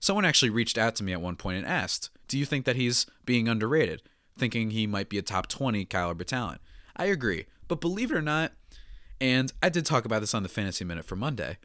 Someone 0.00 0.24
actually 0.24 0.50
reached 0.50 0.76
out 0.76 0.96
to 0.96 1.04
me 1.04 1.12
at 1.12 1.20
one 1.20 1.36
point 1.36 1.58
and 1.58 1.66
asked, 1.66 2.10
Do 2.26 2.36
you 2.36 2.44
think 2.44 2.64
that 2.64 2.74
he's 2.74 3.06
being 3.24 3.48
underrated? 3.48 4.02
Thinking 4.36 4.70
he 4.70 4.88
might 4.88 5.08
be 5.08 5.18
a 5.18 5.22
top 5.22 5.46
20 5.46 5.84
caliber 5.84 6.24
talent. 6.24 6.60
I 6.96 7.06
agree, 7.06 7.46
but 7.68 7.80
believe 7.80 8.10
it 8.10 8.16
or 8.16 8.22
not, 8.22 8.52
and 9.20 9.52
I 9.62 9.68
did 9.68 9.86
talk 9.86 10.04
about 10.04 10.20
this 10.20 10.34
on 10.34 10.42
the 10.42 10.48
Fantasy 10.48 10.84
Minute 10.84 11.04
for 11.04 11.14
Monday, 11.14 11.58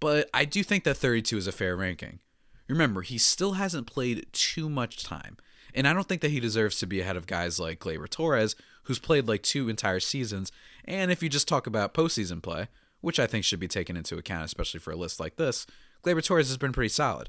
but 0.00 0.30
I 0.32 0.46
do 0.46 0.62
think 0.62 0.84
that 0.84 0.96
32 0.96 1.36
is 1.36 1.46
a 1.46 1.52
fair 1.52 1.76
ranking. 1.76 2.20
Remember, 2.66 3.02
he 3.02 3.18
still 3.18 3.52
hasn't 3.52 3.86
played 3.86 4.26
too 4.32 4.70
much 4.70 5.04
time, 5.04 5.36
and 5.74 5.86
I 5.86 5.92
don't 5.92 6.08
think 6.08 6.22
that 6.22 6.30
he 6.30 6.40
deserves 6.40 6.78
to 6.78 6.86
be 6.86 7.00
ahead 7.00 7.16
of 7.16 7.26
guys 7.26 7.60
like 7.60 7.80
Gleyber 7.80 8.08
Torres, 8.08 8.56
who's 8.84 8.98
played 8.98 9.28
like 9.28 9.42
two 9.42 9.68
entire 9.68 10.00
seasons, 10.00 10.50
and 10.86 11.12
if 11.12 11.22
you 11.22 11.28
just 11.28 11.46
talk 11.46 11.66
about 11.66 11.92
postseason 11.92 12.42
play, 12.42 12.68
which 13.02 13.20
I 13.20 13.26
think 13.26 13.44
should 13.44 13.60
be 13.60 13.68
taken 13.68 13.98
into 13.98 14.16
account, 14.16 14.46
especially 14.46 14.80
for 14.80 14.92
a 14.92 14.96
list 14.96 15.20
like 15.20 15.36
this, 15.36 15.66
Gleyber 16.02 16.24
Torres 16.24 16.48
has 16.48 16.56
been 16.56 16.72
pretty 16.72 16.88
solid. 16.88 17.28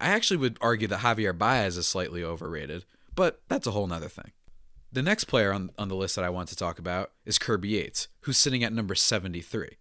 I 0.00 0.08
actually 0.08 0.38
would 0.38 0.58
argue 0.60 0.88
that 0.88 1.00
Javier 1.00 1.36
Baez 1.36 1.76
is 1.76 1.86
slightly 1.86 2.24
overrated, 2.24 2.84
but 3.14 3.42
that's 3.48 3.66
a 3.66 3.72
whole 3.72 3.86
nother 3.86 4.08
thing. 4.08 4.32
The 4.92 5.02
next 5.02 5.24
player 5.24 5.52
on, 5.52 5.70
on 5.78 5.88
the 5.88 5.94
list 5.94 6.16
that 6.16 6.24
I 6.24 6.30
want 6.30 6.48
to 6.48 6.56
talk 6.56 6.78
about 6.78 7.12
is 7.24 7.38
Kirby 7.38 7.68
Yates, 7.68 8.08
who's 8.22 8.38
sitting 8.38 8.64
at 8.64 8.72
number 8.72 8.94
73. 8.94 9.76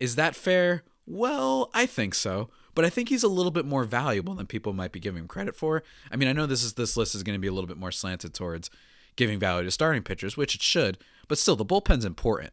Is 0.00 0.16
that 0.16 0.34
fair? 0.34 0.82
Well, 1.06 1.70
I 1.74 1.86
think 1.86 2.14
so, 2.14 2.48
but 2.74 2.84
I 2.84 2.90
think 2.90 3.10
he's 3.10 3.22
a 3.22 3.28
little 3.28 3.52
bit 3.52 3.64
more 3.64 3.84
valuable 3.84 4.34
than 4.34 4.46
people 4.46 4.72
might 4.72 4.92
be 4.92 5.00
giving 5.00 5.22
him 5.22 5.28
credit 5.28 5.54
for. 5.54 5.82
I 6.10 6.16
mean, 6.16 6.28
I 6.28 6.32
know 6.32 6.46
this 6.46 6.64
is 6.64 6.74
this 6.74 6.96
list 6.96 7.14
is 7.14 7.22
going 7.22 7.34
to 7.36 7.40
be 7.40 7.48
a 7.48 7.52
little 7.52 7.68
bit 7.68 7.76
more 7.76 7.92
slanted 7.92 8.34
towards 8.34 8.70
giving 9.16 9.38
value 9.38 9.64
to 9.64 9.70
starting 9.70 10.02
pitchers, 10.02 10.36
which 10.36 10.54
it 10.54 10.62
should, 10.62 10.98
but 11.28 11.38
still, 11.38 11.56
the 11.56 11.64
bullpen's 11.64 12.04
important. 12.04 12.52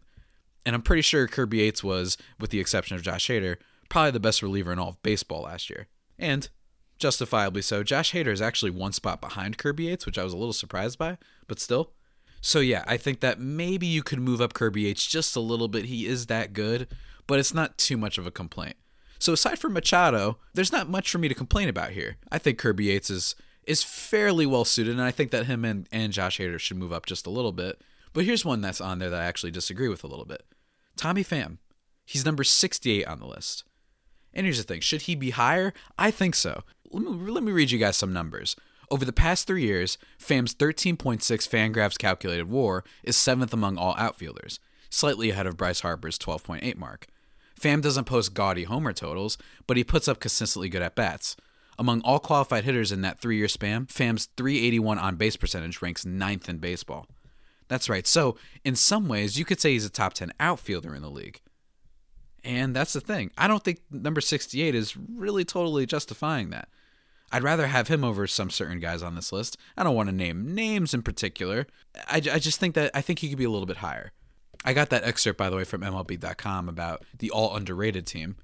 And 0.66 0.76
I'm 0.76 0.82
pretty 0.82 1.04
sure 1.04 1.28
Kirby 1.28 1.58
Yates 1.58 1.84
was, 1.84 2.18
with 2.40 2.50
the 2.50 2.60
exception 2.60 2.96
of 2.96 3.04
Josh 3.04 3.28
Hader, 3.28 3.58
probably 3.90 4.12
the 4.12 4.20
best 4.20 4.42
reliever 4.42 4.72
in 4.72 4.80
all 4.80 4.90
of 4.90 5.04
baseball 5.04 5.44
last 5.44 5.70
year. 5.70 5.88
And 6.18 6.50
justifiably 6.98 7.62
so, 7.62 7.84
Josh 7.84 8.14
Hader 8.14 8.32
is 8.32 8.42
actually 8.42 8.72
one 8.72 8.94
spot 8.94 9.22
behind 9.22 9.58
Kirby 9.58 9.86
Yates, 9.86 10.06
which 10.06 10.18
I 10.18 10.24
was 10.24 10.34
a 10.34 10.38
little 10.38 10.54
surprised 10.54 10.98
by, 10.98 11.18
but 11.48 11.60
still. 11.60 11.94
So 12.42 12.60
yeah, 12.60 12.84
I 12.88 12.98
think 12.98 13.22
that 13.22 13.40
maybe 13.40 13.88
you 13.88 14.04
could 14.04 14.20
move 14.20 14.40
up 14.40 14.54
Kirby 14.54 14.82
Yates 14.82 15.08
just 15.08 15.36
a 15.36 15.40
little 15.40 15.68
bit. 15.68 15.86
He 15.86 16.06
is 16.06 16.28
that 16.28 16.54
good, 16.54 16.88
but 17.28 17.40
it's 17.40 17.54
not 17.54 17.78
too 17.78 17.98
much 17.98 18.18
of 18.18 18.28
a 18.28 18.32
complaint. 18.32 18.76
So 19.18 19.34
aside 19.34 19.58
from 19.58 19.74
Machado, 19.74 20.38
there's 20.54 20.72
not 20.72 20.90
much 20.90 21.10
for 21.10 21.18
me 21.18 21.28
to 21.28 21.34
complain 21.34 21.70
about 21.70 21.92
here. 21.92 22.18
I 22.32 22.38
think 22.38 22.60
Kirby 22.60 22.86
Yates 22.86 23.10
is 23.10 23.36
is 23.66 23.82
fairly 23.82 24.46
well 24.46 24.64
suited, 24.64 24.94
and 24.94 25.02
I 25.02 25.10
think 25.10 25.32
that 25.32 25.48
him 25.48 25.66
and, 25.66 25.88
and 25.92 26.14
Josh 26.14 26.38
Hader 26.38 26.60
should 26.60 26.78
move 26.78 26.94
up 26.94 27.08
just 27.08 27.26
a 27.26 27.32
little 27.32 27.52
bit. 27.52 27.82
But 28.14 28.26
here's 28.26 28.46
one 28.46 28.62
that's 28.62 28.80
on 28.80 29.00
there 29.00 29.10
that 29.10 29.22
I 29.22 29.26
actually 29.26 29.52
disagree 29.52 29.88
with 29.88 30.04
a 30.04 30.08
little 30.08 30.26
bit. 30.26 30.44
Tommy 30.96 31.24
Pham. 31.24 31.58
He's 32.06 32.26
number 32.26 32.44
68 32.44 33.06
on 33.06 33.20
the 33.20 33.26
list. 33.26 33.64
And 34.36 34.46
here's 34.46 34.58
the 34.58 34.64
thing 34.64 34.82
should 34.82 35.04
he 35.04 35.16
be 35.16 35.32
higher? 35.32 35.74
I 35.98 36.12
think 36.12 36.36
so. 36.36 36.64
Let 36.92 37.04
me, 37.04 37.32
let 37.32 37.44
me 37.44 37.52
read 37.52 37.72
you 37.72 37.80
guys 37.80 37.96
some 37.96 38.14
numbers. 38.14 38.56
Over 38.92 39.06
the 39.06 39.14
past 39.14 39.48
three 39.48 39.64
years, 39.64 39.98
Pham's 40.20 40.54
13.6 40.54 41.18
Fangraphs 41.20 41.98
calculated 41.98 42.50
WAR 42.50 42.84
is 43.04 43.18
seventh 43.18 43.52
among 43.52 43.78
all 43.78 43.96
outfielders, 43.98 44.60
slightly 44.90 45.32
ahead 45.32 45.48
of 45.48 45.58
Bryce 45.58 45.80
Harper's 45.80 46.20
12.8 46.20 46.76
mark. 46.78 47.08
Pham 47.60 47.82
doesn't 47.82 48.04
post 48.06 48.34
gaudy 48.34 48.66
homer 48.66 48.94
totals, 48.94 49.38
but 49.66 49.78
he 49.78 49.84
puts 49.84 50.08
up 50.08 50.20
consistently 50.20 50.70
good 50.70 50.82
at 50.82 50.96
bats. 50.96 51.36
Among 51.80 52.02
all 52.02 52.20
qualified 52.20 52.64
hitters 52.64 52.92
in 52.92 53.02
that 53.02 53.20
three 53.20 53.38
year 53.38 53.48
span, 53.48 53.88
Pham's 53.88 54.30
381 54.38 55.00
on 55.00 55.16
base 55.16 55.36
percentage 55.36 55.82
ranks 55.82 56.06
ninth 56.06 56.48
in 56.48 56.58
baseball. 56.58 57.08
That's 57.68 57.90
right. 57.90 58.06
So, 58.06 58.38
in 58.64 58.76
some 58.76 59.08
ways, 59.08 59.40
you 59.40 59.46
could 59.46 59.60
say 59.60 59.72
he's 59.72 59.86
a 59.86 59.90
top 59.90 60.14
10 60.14 60.32
outfielder 60.40 60.94
in 60.94 61.02
the 61.02 61.10
league. 61.10 61.42
And 62.46 62.76
that's 62.76 62.94
the 62.94 63.02
thing. 63.02 63.32
I 63.38 63.48
don't 63.48 63.64
think 63.64 63.82
number 63.90 64.22
68 64.22 64.76
is 64.76 64.96
really 64.96 65.44
totally 65.44 65.88
justifying 65.88 66.52
that. 66.52 66.70
I'd 67.32 67.44
rather 67.44 67.66
have 67.66 67.88
him 67.88 68.04
over 68.04 68.28
some 68.28 68.52
certain 68.52 68.80
guys 68.80 69.02
on 69.02 69.16
this 69.16 69.32
list. 69.32 69.58
I 69.76 69.84
don't 69.84 69.96
want 69.96 70.10
to 70.10 70.16
name 70.16 70.54
names 70.54 70.94
in 70.94 71.02
particular. 71.02 71.66
I, 72.08 72.18
I 72.18 72.40
just 72.40 72.60
think 72.60 72.76
that 72.76 72.92
I 72.94 73.02
think 73.02 73.20
he 73.20 73.30
could 73.30 73.40
be 73.40 73.46
a 73.46 73.50
little 73.50 73.66
bit 73.66 73.78
higher. 73.78 74.12
I 74.64 74.74
got 74.74 74.92
that 74.92 75.04
excerpt, 75.04 75.38
by 75.40 75.50
the 75.50 75.56
way, 75.56 75.64
from 75.64 75.82
MLB.com 75.82 76.70
about 76.70 77.04
the 77.18 77.32
all 77.32 77.56
underrated 77.56 78.06
team. 78.06 78.38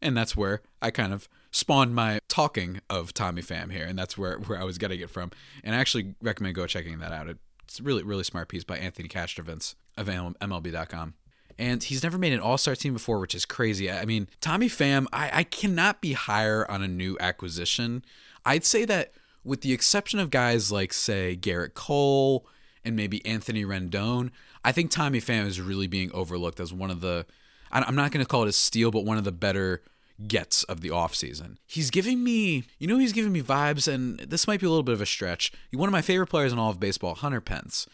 And 0.00 0.16
that's 0.16 0.36
where 0.36 0.62
I 0.80 0.92
kind 0.92 1.12
of 1.12 1.28
spawned 1.50 1.96
my 1.96 2.20
talking 2.28 2.80
of 2.88 3.12
Tommy 3.12 3.42
Pham 3.42 3.72
here. 3.72 3.84
And 3.84 3.98
that's 3.98 4.16
where, 4.16 4.38
where 4.38 4.60
I 4.60 4.64
was 4.64 4.78
getting 4.78 5.00
it 5.00 5.10
from. 5.10 5.32
And 5.64 5.74
I 5.74 5.78
actually 5.78 6.14
recommend 6.22 6.54
go 6.54 6.66
checking 6.68 7.00
that 7.00 7.12
out. 7.12 7.28
It's 7.64 7.80
a 7.80 7.82
really, 7.82 8.04
really 8.04 8.24
smart 8.24 8.48
piece 8.48 8.64
by 8.64 8.78
Anthony 8.78 9.08
Castrovince 9.08 9.74
of 9.96 10.06
MLB.com. 10.06 11.14
And 11.58 11.82
he's 11.82 12.02
never 12.02 12.18
made 12.18 12.32
an 12.32 12.40
all 12.40 12.56
star 12.56 12.76
team 12.76 12.92
before, 12.92 13.18
which 13.18 13.34
is 13.34 13.44
crazy. 13.44 13.90
I 13.90 14.04
mean, 14.04 14.28
Tommy 14.40 14.68
Pham, 14.68 15.06
I, 15.12 15.30
I 15.32 15.42
cannot 15.42 16.00
be 16.00 16.12
higher 16.12 16.70
on 16.70 16.82
a 16.82 16.88
new 16.88 17.16
acquisition. 17.18 18.04
I'd 18.44 18.64
say 18.64 18.84
that 18.84 19.12
with 19.44 19.62
the 19.62 19.72
exception 19.72 20.20
of 20.20 20.30
guys 20.30 20.70
like, 20.70 20.92
say, 20.92 21.36
Gerrit 21.40 21.74
Cole 21.74 22.46
and 22.84 22.94
maybe 22.94 23.24
Anthony 23.26 23.64
Rendon, 23.64 24.30
I 24.64 24.72
think 24.72 24.90
Tommy 24.90 25.20
Pham 25.20 25.46
is 25.46 25.60
really 25.60 25.86
being 25.86 26.12
overlooked 26.12 26.60
as 26.60 26.72
one 26.72 26.90
of 26.90 27.00
the, 27.00 27.26
I'm 27.72 27.94
not 27.94 28.12
going 28.12 28.24
to 28.24 28.28
call 28.28 28.44
it 28.44 28.48
a 28.48 28.52
steal, 28.52 28.90
but 28.90 29.04
one 29.04 29.18
of 29.18 29.24
the 29.24 29.32
better 29.32 29.82
gets 30.26 30.64
of 30.64 30.80
the 30.80 30.88
offseason. 30.88 31.56
He's 31.66 31.90
giving 31.90 32.24
me, 32.24 32.64
you 32.78 32.86
know, 32.86 32.98
he's 32.98 33.12
giving 33.12 33.32
me 33.32 33.42
vibes, 33.42 33.92
and 33.92 34.18
this 34.20 34.46
might 34.46 34.60
be 34.60 34.66
a 34.66 34.68
little 34.68 34.82
bit 34.82 34.94
of 34.94 35.00
a 35.00 35.06
stretch. 35.06 35.52
One 35.72 35.88
of 35.88 35.92
my 35.92 36.02
favorite 36.02 36.26
players 36.26 36.52
in 36.52 36.58
all 36.58 36.70
of 36.70 36.80
baseball, 36.80 37.14
Hunter 37.14 37.40
Pence. 37.40 37.86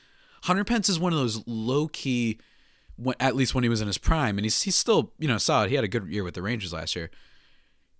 Hunter 0.44 0.64
Pence 0.64 0.88
is 0.88 0.98
one 0.98 1.12
of 1.12 1.18
those 1.18 1.46
low 1.46 1.88
key, 1.88 2.38
at 3.20 3.36
least 3.36 3.54
when 3.54 3.64
he 3.64 3.70
was 3.70 3.80
in 3.80 3.86
his 3.86 3.98
prime, 3.98 4.38
and 4.38 4.44
he's 4.44 4.62
he's 4.62 4.76
still 4.76 5.12
you 5.18 5.28
know 5.28 5.38
solid. 5.38 5.70
He 5.70 5.76
had 5.76 5.84
a 5.84 5.88
good 5.88 6.06
year 6.08 6.24
with 6.24 6.34
the 6.34 6.42
Rangers 6.42 6.72
last 6.72 6.94
year, 6.96 7.10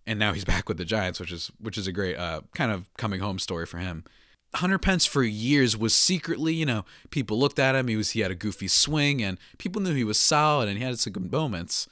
and 0.06 0.18
now 0.18 0.32
he's 0.32 0.44
back 0.54 0.68
with 0.68 0.78
the 0.78 0.84
Giants, 0.84 1.20
which 1.20 1.32
is 1.32 1.50
which 1.58 1.78
is 1.78 1.86
a 1.86 1.92
great 1.92 2.16
uh, 2.16 2.42
kind 2.54 2.72
of 2.72 2.92
coming 2.96 3.20
home 3.20 3.38
story 3.38 3.66
for 3.66 3.78
him. 3.78 4.04
Hunter 4.56 4.78
Pence 4.78 5.04
for 5.04 5.24
years 5.24 5.76
was 5.76 5.94
secretly, 5.94 6.54
you 6.54 6.64
know, 6.64 6.84
people 7.10 7.38
looked 7.38 7.58
at 7.58 7.74
him. 7.74 7.88
He 7.88 7.96
was 7.96 8.10
he 8.10 8.20
had 8.20 8.30
a 8.30 8.36
goofy 8.36 8.68
swing, 8.68 9.22
and 9.22 9.38
people 9.58 9.82
knew 9.82 9.94
he 9.94 10.04
was 10.04 10.18
solid, 10.18 10.68
and 10.68 10.78
he 10.78 10.84
had 10.84 10.98
some 10.98 11.12
good 11.12 11.30
moments, 11.30 11.88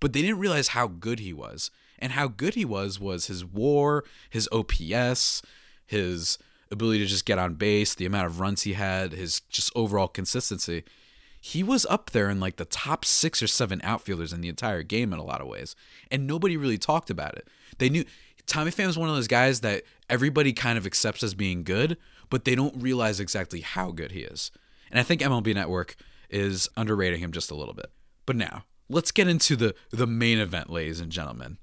but 0.00 0.12
they 0.12 0.22
didn't 0.22 0.38
realize 0.38 0.68
how 0.68 0.86
good 0.86 1.20
he 1.20 1.32
was. 1.32 1.70
And 1.98 2.12
how 2.12 2.28
good 2.28 2.54
he 2.54 2.64
was 2.64 3.00
was 3.00 3.26
his 3.26 3.44
WAR, 3.44 4.04
his 4.30 4.48
OPS, 4.52 5.42
his 5.84 6.38
ability 6.70 7.00
to 7.00 7.06
just 7.06 7.24
get 7.24 7.38
on 7.38 7.54
base, 7.54 7.94
the 7.94 8.06
amount 8.06 8.26
of 8.26 8.38
runs 8.38 8.62
he 8.62 8.74
had, 8.74 9.12
his 9.12 9.40
just 9.40 9.72
overall 9.74 10.06
consistency. 10.06 10.84
He 11.40 11.62
was 11.62 11.86
up 11.86 12.10
there 12.10 12.28
in 12.28 12.40
like 12.40 12.56
the 12.56 12.64
top 12.64 13.04
six 13.04 13.42
or 13.42 13.46
seven 13.46 13.80
outfielders 13.84 14.32
in 14.32 14.40
the 14.40 14.48
entire 14.48 14.82
game 14.82 15.12
in 15.12 15.18
a 15.18 15.24
lot 15.24 15.40
of 15.40 15.46
ways, 15.46 15.76
and 16.10 16.26
nobody 16.26 16.56
really 16.56 16.78
talked 16.78 17.10
about 17.10 17.36
it. 17.36 17.48
They 17.78 17.88
knew 17.88 18.04
Tommy 18.46 18.70
Pham 18.70 18.88
is 18.88 18.98
one 18.98 19.08
of 19.08 19.14
those 19.14 19.28
guys 19.28 19.60
that 19.60 19.84
everybody 20.08 20.52
kind 20.52 20.78
of 20.78 20.86
accepts 20.86 21.22
as 21.22 21.34
being 21.34 21.62
good, 21.62 21.96
but 22.30 22.44
they 22.44 22.54
don't 22.54 22.82
realize 22.82 23.20
exactly 23.20 23.60
how 23.60 23.90
good 23.90 24.12
he 24.12 24.20
is. 24.20 24.50
And 24.90 24.98
I 24.98 25.02
think 25.02 25.20
MLB 25.20 25.54
Network 25.54 25.96
is 26.30 26.68
underrating 26.76 27.20
him 27.20 27.32
just 27.32 27.50
a 27.50 27.54
little 27.54 27.74
bit. 27.74 27.90
But 28.26 28.36
now, 28.36 28.64
let's 28.88 29.12
get 29.12 29.28
into 29.28 29.54
the 29.56 29.74
the 29.90 30.06
main 30.06 30.38
event, 30.38 30.70
ladies 30.70 31.00
and 31.00 31.12
gentlemen. 31.12 31.58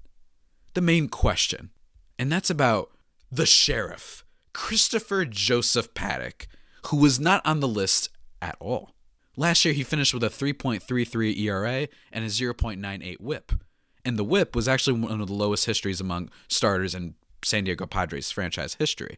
The 0.73 0.81
main 0.81 1.09
question. 1.09 1.71
And 2.17 2.31
that's 2.31 2.49
about 2.49 2.91
the 3.31 3.45
sheriff, 3.45 4.23
Christopher 4.53 5.25
Joseph 5.25 5.93
Paddack, 5.93 6.47
who 6.87 6.97
was 6.97 7.19
not 7.19 7.45
on 7.45 7.59
the 7.59 7.67
list 7.67 8.09
at 8.41 8.55
all. 8.59 8.94
Last 9.37 9.65
year, 9.65 9.73
he 9.73 9.83
finished 9.83 10.13
with 10.13 10.23
a 10.23 10.29
3.33 10.29 11.37
ERA 11.39 11.87
and 12.11 12.23
a 12.23 12.27
0.98 12.27 13.19
whip. 13.19 13.51
And 14.03 14.17
the 14.17 14.23
whip 14.23 14.55
was 14.55 14.67
actually 14.67 14.99
one 14.99 15.19
of 15.19 15.27
the 15.27 15.33
lowest 15.33 15.65
histories 15.65 15.99
among 15.99 16.29
starters 16.47 16.93
in 16.93 17.15
San 17.43 17.63
Diego 17.63 17.85
Padres 17.85 18.31
franchise 18.31 18.75
history. 18.75 19.17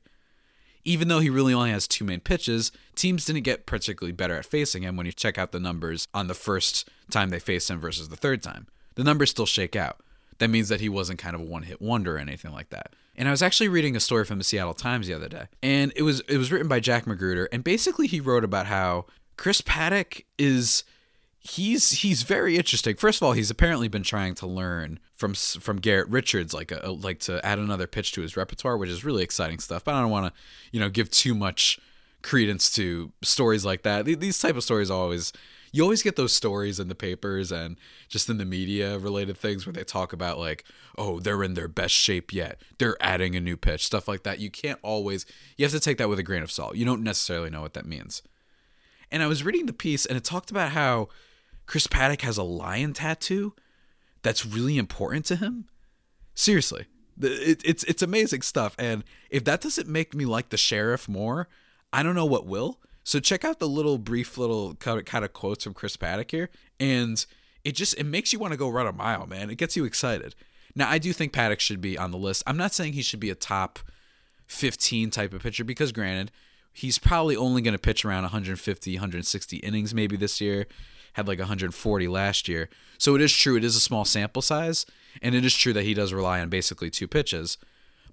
Even 0.83 1.09
though 1.09 1.19
he 1.19 1.29
really 1.29 1.53
only 1.53 1.71
has 1.71 1.87
two 1.87 2.05
main 2.05 2.21
pitches, 2.21 2.71
teams 2.95 3.25
didn't 3.25 3.43
get 3.43 3.65
particularly 3.65 4.13
better 4.13 4.35
at 4.35 4.45
facing 4.45 4.83
him 4.83 4.95
when 4.95 5.05
you 5.05 5.11
check 5.11 5.37
out 5.37 5.51
the 5.51 5.59
numbers 5.59 6.07
on 6.13 6.27
the 6.27 6.33
first 6.33 6.89
time 7.11 7.29
they 7.29 7.39
faced 7.39 7.69
him 7.69 7.79
versus 7.79 8.07
the 8.07 8.15
third 8.15 8.41
time. 8.41 8.67
The 8.95 9.03
numbers 9.03 9.31
still 9.31 9.45
shake 9.45 9.75
out. 9.75 10.01
That 10.39 10.49
means 10.49 10.69
that 10.69 10.79
he 10.79 10.87
wasn't 10.87 11.19
kind 11.19 11.35
of 11.35 11.41
a 11.41 11.45
one-hit 11.45 11.81
wonder 11.81 12.15
or 12.15 12.19
anything 12.19 12.53
like 12.53 12.69
that. 12.69 12.93
And 13.15 13.27
I 13.27 13.31
was 13.31 13.41
actually 13.41 13.67
reading 13.67 13.95
a 13.95 13.99
story 13.99 14.23
from 14.23 14.37
the 14.37 14.43
Seattle 14.43 14.73
Times 14.73 15.07
the 15.07 15.13
other 15.13 15.27
day, 15.27 15.47
and 15.63 15.91
it 15.95 16.03
was 16.03 16.21
it 16.29 16.37
was 16.37 16.51
written 16.51 16.67
by 16.67 16.79
Jack 16.79 17.07
Magruder, 17.07 17.49
and 17.51 17.63
basically 17.63 18.05
he 18.05 18.19
wrote 18.19 18.43
about 18.43 18.67
how 18.67 19.07
Chris 19.37 19.61
Paddack 19.61 20.23
is 20.37 20.83
he's 21.39 21.91
he's 22.01 22.23
very 22.23 22.57
interesting. 22.57 22.95
First 22.95 23.21
of 23.21 23.25
all, 23.25 23.33
he's 23.33 23.49
apparently 23.49 23.87
been 23.87 24.03
trying 24.03 24.35
to 24.35 24.47
learn 24.47 24.99
from 25.15 25.33
from 25.33 25.77
Garrett 25.77 26.09
Richards, 26.09 26.53
like 26.53 26.71
a, 26.71 26.91
like 26.91 27.19
to 27.21 27.43
add 27.45 27.59
another 27.59 27.87
pitch 27.87 28.11
to 28.13 28.21
his 28.21 28.35
repertoire, 28.35 28.77
which 28.77 28.89
is 28.89 29.05
really 29.05 29.23
exciting 29.23 29.59
stuff. 29.59 29.83
But 29.83 29.95
I 29.95 30.01
don't 30.01 30.11
want 30.11 30.33
to, 30.33 30.41
you 30.71 30.79
know, 30.79 30.89
give 30.89 31.09
too 31.09 31.33
much 31.33 31.79
credence 32.23 32.69
to 32.75 33.11
stories 33.21 33.63
like 33.63 33.83
that. 33.83 34.05
These 34.05 34.39
type 34.39 34.55
of 34.55 34.63
stories 34.63 34.91
always 34.91 35.31
you 35.71 35.83
always 35.83 36.01
get 36.01 36.15
those 36.15 36.33
stories 36.33 36.79
in 36.79 36.87
the 36.87 36.95
papers 36.95 37.51
and 37.51 37.77
just 38.07 38.29
in 38.29 38.37
the 38.37 38.45
media 38.45 38.97
related 38.97 39.37
things 39.37 39.65
where 39.65 39.73
they 39.73 39.83
talk 39.83 40.13
about 40.13 40.39
like, 40.39 40.63
oh, 40.97 41.19
they're 41.19 41.43
in 41.43 41.53
their 41.53 41.67
best 41.67 41.93
shape 41.93 42.33
yet. 42.33 42.59
They're 42.79 42.97
adding 43.01 43.35
a 43.35 43.39
new 43.39 43.57
pitch, 43.57 43.85
stuff 43.85 44.07
like 44.07 44.23
that. 44.23 44.39
You 44.39 44.49
can't 44.49 44.79
always 44.81 45.25
you 45.55 45.65
have 45.65 45.71
to 45.73 45.79
take 45.79 45.97
that 45.99 46.09
with 46.09 46.19
a 46.19 46.23
grain 46.23 46.43
of 46.43 46.51
salt. 46.51 46.75
You 46.75 46.85
don't 46.85 47.03
necessarily 47.03 47.49
know 47.49 47.61
what 47.61 47.73
that 47.73 47.85
means. 47.85 48.23
And 49.11 49.23
I 49.23 49.27
was 49.27 49.43
reading 49.43 49.65
the 49.65 49.73
piece 49.73 50.05
and 50.05 50.17
it 50.17 50.23
talked 50.23 50.51
about 50.51 50.71
how 50.71 51.09
Chris 51.65 51.87
Paddack 51.87 52.21
has 52.21 52.37
a 52.37 52.43
lion 52.43 52.93
tattoo 52.93 53.53
that's 54.23 54.45
really 54.45 54.77
important 54.77 55.25
to 55.25 55.35
him. 55.35 55.65
Seriously, 56.33 56.85
it, 57.21 57.61
it's 57.63 57.83
it's 57.85 58.01
amazing 58.01 58.41
stuff. 58.41 58.75
And 58.77 59.03
if 59.29 59.43
that 59.45 59.61
doesn't 59.61 59.87
make 59.87 60.13
me 60.13 60.25
like 60.25 60.49
the 60.49 60.57
sheriff 60.57 61.07
more, 61.07 61.47
I 61.91 62.03
don't 62.03 62.15
know 62.15 62.25
what 62.25 62.45
will. 62.45 62.79
So 63.03 63.19
check 63.19 63.45
out 63.45 63.59
the 63.59 63.69
little 63.69 63.97
brief 63.97 64.37
little 64.37 64.75
kind 64.75 65.23
of, 65.23 65.33
quotes 65.33 65.63
from 65.63 65.73
Chris 65.73 65.95
Paddack 65.95 66.29
here, 66.31 66.49
and 66.79 67.25
it 67.63 67.73
just 67.73 67.97
it 67.97 68.05
makes 68.05 68.33
you 68.33 68.39
want 68.39 68.51
to 68.51 68.57
go 68.57 68.69
run 68.69 68.87
a 68.87 68.91
mile, 68.91 69.25
man. 69.25 69.49
It 69.49 69.57
gets 69.57 69.75
you 69.75 69.85
excited. 69.85 70.35
Now 70.75 70.89
I 70.89 70.97
do 70.97 71.13
think 71.13 71.33
Paddack 71.33 71.59
should 71.59 71.81
be 71.81 71.97
on 71.97 72.11
the 72.11 72.17
list. 72.17 72.43
I'm 72.45 72.57
not 72.57 72.73
saying 72.73 72.93
he 72.93 73.01
should 73.01 73.19
be 73.19 73.29
a 73.29 73.35
top 73.35 73.79
15 74.47 75.09
type 75.09 75.33
of 75.33 75.41
pitcher 75.41 75.63
because 75.63 75.91
granted 75.91 76.31
he's 76.77 76.99
probably 76.99 77.35
only 77.35 77.61
going 77.63 77.73
to 77.73 77.79
pitch 77.79 78.05
around 78.05 78.21
150, 78.21 78.93
160 78.93 79.57
innings 79.57 79.95
maybe 79.95 80.15
this 80.15 80.39
year. 80.39 80.67
Had 81.13 81.27
like 81.27 81.39
140 81.39 82.07
last 82.07 82.47
year. 82.47 82.69
So 82.99 83.15
it 83.15 83.21
is 83.21 83.33
true, 83.33 83.57
it 83.57 83.63
is 83.63 83.75
a 83.75 83.79
small 83.79 84.05
sample 84.05 84.43
size, 84.43 84.85
and 85.19 85.33
it 85.33 85.43
is 85.43 85.55
true 85.55 85.73
that 85.73 85.83
he 85.83 85.95
does 85.95 86.13
rely 86.13 86.39
on 86.39 86.49
basically 86.49 86.91
two 86.91 87.07
pitches. 87.07 87.57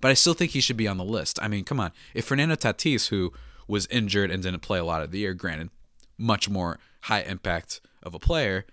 But 0.00 0.10
I 0.10 0.14
still 0.14 0.32
think 0.32 0.52
he 0.52 0.62
should 0.62 0.78
be 0.78 0.88
on 0.88 0.96
the 0.96 1.04
list. 1.04 1.38
I 1.42 1.48
mean, 1.48 1.64
come 1.64 1.78
on. 1.78 1.92
If 2.14 2.24
Fernando 2.24 2.54
Tatis, 2.54 3.08
who 3.08 3.34
was 3.68 3.86
injured 3.88 4.30
and 4.30 4.42
didn't 4.42 4.62
play 4.62 4.78
a 4.78 4.84
lot 4.84 5.02
of 5.02 5.10
the 5.10 5.18
year, 5.18 5.34
granted, 5.34 5.68
much 6.16 6.48
more 6.48 6.78
high 7.02 7.20
impact 7.20 7.82
of 8.02 8.14
a 8.14 8.18
player, 8.18 8.64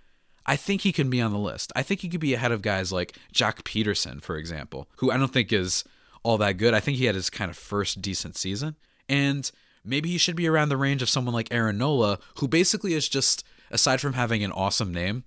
I 0.45 0.55
think 0.55 0.81
he 0.81 0.93
can 0.93 1.09
be 1.09 1.19
on 1.19 1.33
the 1.33 1.37
list. 1.37 1.73
I 1.75 1.83
think 1.83 1.99
he 1.99 2.07
could 2.07 2.21
be 2.21 2.33
ahead 2.33 2.53
of 2.53 2.61
guys 2.61 2.93
like 2.93 3.17
Joc 3.33 3.63
Pederson, 3.63 4.21
for 4.21 4.37
example, 4.37 4.87
who 4.97 5.11
I 5.11 5.17
don't 5.17 5.33
think 5.33 5.51
is 5.51 5.83
all 6.23 6.37
that 6.37 6.55
good. 6.55 6.73
I 6.73 6.79
think 6.79 6.97
he 6.97 7.05
had 7.05 7.15
his 7.15 7.29
kind 7.29 7.51
of 7.51 7.57
first 7.57 8.01
decent 8.01 8.37
season. 8.37 8.77
And 9.09 9.51
maybe 9.83 10.09
he 10.09 10.17
should 10.17 10.35
be 10.35 10.47
around 10.47 10.69
the 10.69 10.77
range 10.77 11.01
of 11.01 11.09
someone 11.09 11.33
like 11.33 11.51
Aaron 11.51 11.77
Nola, 11.77 12.19
who 12.39 12.47
basically 12.47 12.93
is 12.93 13.09
just, 13.09 13.43
aside 13.69 14.01
from 14.01 14.13
having 14.13 14.43
an 14.43 14.51
awesome 14.51 14.93
name, 14.93 15.23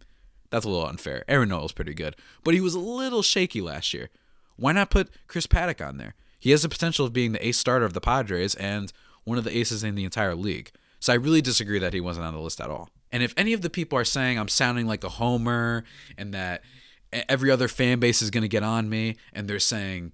that's 0.51 0.65
a 0.65 0.69
little 0.69 0.87
unfair. 0.87 1.25
Aaron 1.29 1.49
Nola's 1.49 1.73
pretty 1.73 1.95
good, 1.95 2.17
but 2.45 2.55
he 2.55 2.61
was 2.61 2.75
a 2.75 2.81
little 2.81 3.23
shaky 3.23 3.61
last 3.61 3.93
year. 3.93 4.11
Why 4.57 4.73
not 4.73 4.91
put 4.91 5.11
Chris 5.27 5.47
Paddack 5.47 5.85
on 5.87 5.97
there? 5.97 6.15
He 6.39 6.51
has 6.51 6.63
the 6.63 6.69
potential 6.69 7.07
of 7.07 7.13
being 7.13 7.33
the 7.33 7.47
ace 7.47 7.59
starter 7.59 7.85
of 7.85 7.95
the 7.95 8.01
Padres 8.01 8.55
and 8.55 8.93
one 9.25 9.39
of 9.39 9.45
the 9.45 9.57
aces 9.57 9.83
in 9.83 9.95
the 9.95 10.05
entire 10.05 10.35
league. 10.35 10.71
So 11.01 11.13
I 11.13 11.17
really 11.17 11.43
disagree 11.43 11.79
that 11.79 11.95
he 11.95 12.01
wasn't 12.01 12.27
on 12.27 12.35
the 12.35 12.41
list 12.41 12.61
at 12.61 12.71
all. 12.71 12.91
And 13.11 13.23
if 13.23 13.35
any 13.37 13.53
of 13.53 13.63
the 13.63 13.71
people 13.71 13.99
are 13.99 14.05
saying 14.05 14.39
I'm 14.39 14.49
sounding 14.49 14.87
like 14.87 15.05
a 15.05 15.09
homer 15.09 15.85
and 16.17 16.33
that 16.35 16.63
every 17.29 17.51
other 17.51 17.69
fan 17.69 17.99
base 17.99 18.23
is 18.23 18.31
going 18.31 18.43
to 18.43 18.49
get 18.49 18.63
on 18.63 18.89
me 18.89 19.17
and 19.33 19.49
they're 19.49 19.59
saying, 19.59 20.13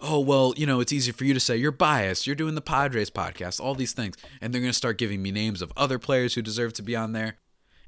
oh, 0.00 0.20
well, 0.20 0.54
you 0.56 0.66
know, 0.66 0.80
it's 0.80 0.92
easy 0.92 1.12
for 1.12 1.24
you 1.24 1.34
to 1.34 1.40
say 1.40 1.56
you're 1.56 1.72
biased, 1.72 2.26
you're 2.26 2.36
doing 2.36 2.54
the 2.54 2.60
Padres 2.60 3.10
podcast, 3.10 3.60
all 3.60 3.74
these 3.74 3.92
things. 3.92 4.16
And 4.40 4.52
they're 4.52 4.60
going 4.60 4.72
to 4.72 4.76
start 4.76 4.98
giving 4.98 5.22
me 5.22 5.30
names 5.30 5.62
of 5.62 5.72
other 5.76 5.98
players 5.98 6.34
who 6.34 6.42
deserve 6.42 6.72
to 6.74 6.82
be 6.82 6.96
on 6.96 7.12
there. 7.12 7.36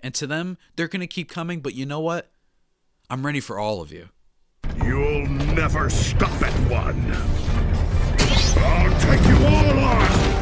And 0.01 0.15
to 0.15 0.27
them, 0.27 0.59
they're 0.77 0.89
going 0.89 1.01
to 1.01 1.07
keep 1.07 1.29
coming. 1.29 1.61
But 1.61 1.75
you 1.75 1.87
know 1.87 2.01
what? 2.01 2.31
I'm 3.09 3.25
ready 3.25 3.41
for 3.41 3.59
all 3.59 3.81
of 3.81 3.93
you. 3.93 4.09
You'll 4.85 5.27
never 5.29 5.89
stop 5.91 6.43
at 6.43 6.53
one. 6.71 7.13
I'll 8.65 9.01
take 9.01 9.27
you 9.27 9.37
all 9.47 9.79
on. 9.79 10.33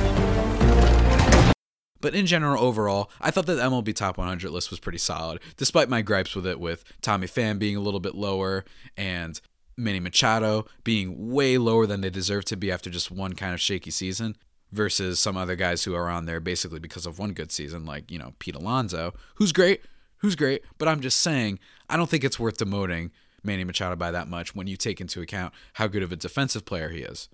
But 2.00 2.14
in 2.14 2.24
general, 2.24 2.62
overall, 2.62 3.10
I 3.20 3.30
thought 3.30 3.46
that 3.46 3.56
the 3.56 3.62
MLB 3.62 3.94
Top 3.94 4.16
100 4.16 4.50
list 4.50 4.70
was 4.70 4.80
pretty 4.80 4.98
solid, 4.98 5.40
despite 5.58 5.90
my 5.90 6.00
gripes 6.00 6.34
with 6.34 6.46
it, 6.46 6.58
with 6.58 6.82
Tommy 7.02 7.26
Pham 7.26 7.58
being 7.58 7.76
a 7.76 7.80
little 7.80 8.00
bit 8.00 8.14
lower 8.14 8.64
and 8.96 9.38
Manny 9.80 10.00
Machado 10.00 10.66
being 10.84 11.30
way 11.32 11.58
lower 11.58 11.86
than 11.86 12.00
they 12.00 12.10
deserve 12.10 12.44
to 12.46 12.56
be 12.56 12.70
after 12.70 12.90
just 12.90 13.10
one 13.10 13.34
kind 13.34 13.54
of 13.54 13.60
shaky 13.60 13.90
season, 13.90 14.36
versus 14.72 15.18
some 15.18 15.36
other 15.36 15.56
guys 15.56 15.84
who 15.84 15.94
are 15.94 16.08
on 16.08 16.26
there 16.26 16.40
basically 16.40 16.78
because 16.78 17.06
of 17.06 17.18
one 17.18 17.32
good 17.32 17.50
season, 17.50 17.84
like, 17.84 18.10
you 18.10 18.18
know, 18.18 18.34
Pete 18.38 18.54
Alonso, 18.54 19.12
who's 19.36 19.52
great, 19.52 19.82
who's 20.18 20.36
great, 20.36 20.62
but 20.78 20.88
I'm 20.88 21.00
just 21.00 21.20
saying, 21.20 21.58
I 21.88 21.96
don't 21.96 22.08
think 22.08 22.24
it's 22.24 22.38
worth 22.38 22.58
demoting 22.58 23.10
Manny 23.42 23.64
Machado 23.64 23.96
by 23.96 24.10
that 24.10 24.28
much 24.28 24.54
when 24.54 24.66
you 24.66 24.76
take 24.76 25.00
into 25.00 25.20
account 25.20 25.52
how 25.74 25.86
good 25.86 26.02
of 26.02 26.12
a 26.12 26.16
defensive 26.16 26.64
player 26.64 26.90
he 26.90 27.00
is. 27.00 27.28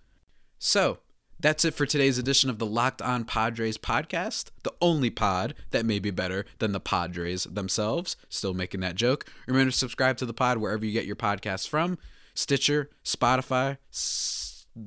So, 0.59 0.99
that's 1.39 1.67
it 1.67 1.75
for 1.75 1.85
today's 1.85 2.17
edition 2.17 2.49
of 2.49 2.59
the 2.59 2.65
Locked 2.65 3.03
On 3.03 3.25
Padres 3.25 3.77
podcast, 3.77 4.47
the 4.63 4.73
only 4.81 5.11
pod 5.11 5.55
that 5.71 5.85
may 5.85 5.99
be 5.99 6.11
better 6.11 6.47
than 6.61 6.73
the 6.73 6.81
Padres 6.81 7.45
themselves. 7.45 8.17
Still 8.31 8.55
making 8.55 8.81
that 8.81 8.95
joke. 8.95 9.27
Remember 9.47 9.71
to 9.71 9.77
subscribe 9.77 10.17
to 10.17 10.25
the 10.25 10.33
pod 10.33 10.57
wherever 10.57 10.87
you 10.87 10.93
get 10.93 11.05
your 11.05 11.17
podcasts 11.17 11.69
from 11.69 11.99
Stitcher, 12.37 12.91
Spotify, 13.05 13.79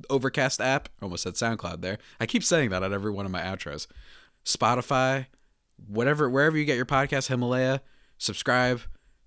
Overcast 0.09 0.61
app. 0.61 0.87
I 1.01 1.05
Almost 1.05 1.23
said 1.23 1.33
SoundCloud 1.33 1.81
there. 1.81 1.97
I 2.19 2.25
keep 2.25 2.43
saying 2.43 2.69
that 2.69 2.83
on 2.83 2.93
every 2.93 3.11
one 3.11 3.25
of 3.25 3.31
my 3.31 3.41
outros. 3.41 3.87
Spotify, 4.45 5.25
whatever, 5.87 6.29
wherever 6.29 6.55
you 6.55 6.63
get 6.63 6.77
your 6.77 6.85
podcast, 6.85 7.27
Himalaya, 7.27 7.81
subscribe, 8.17 8.81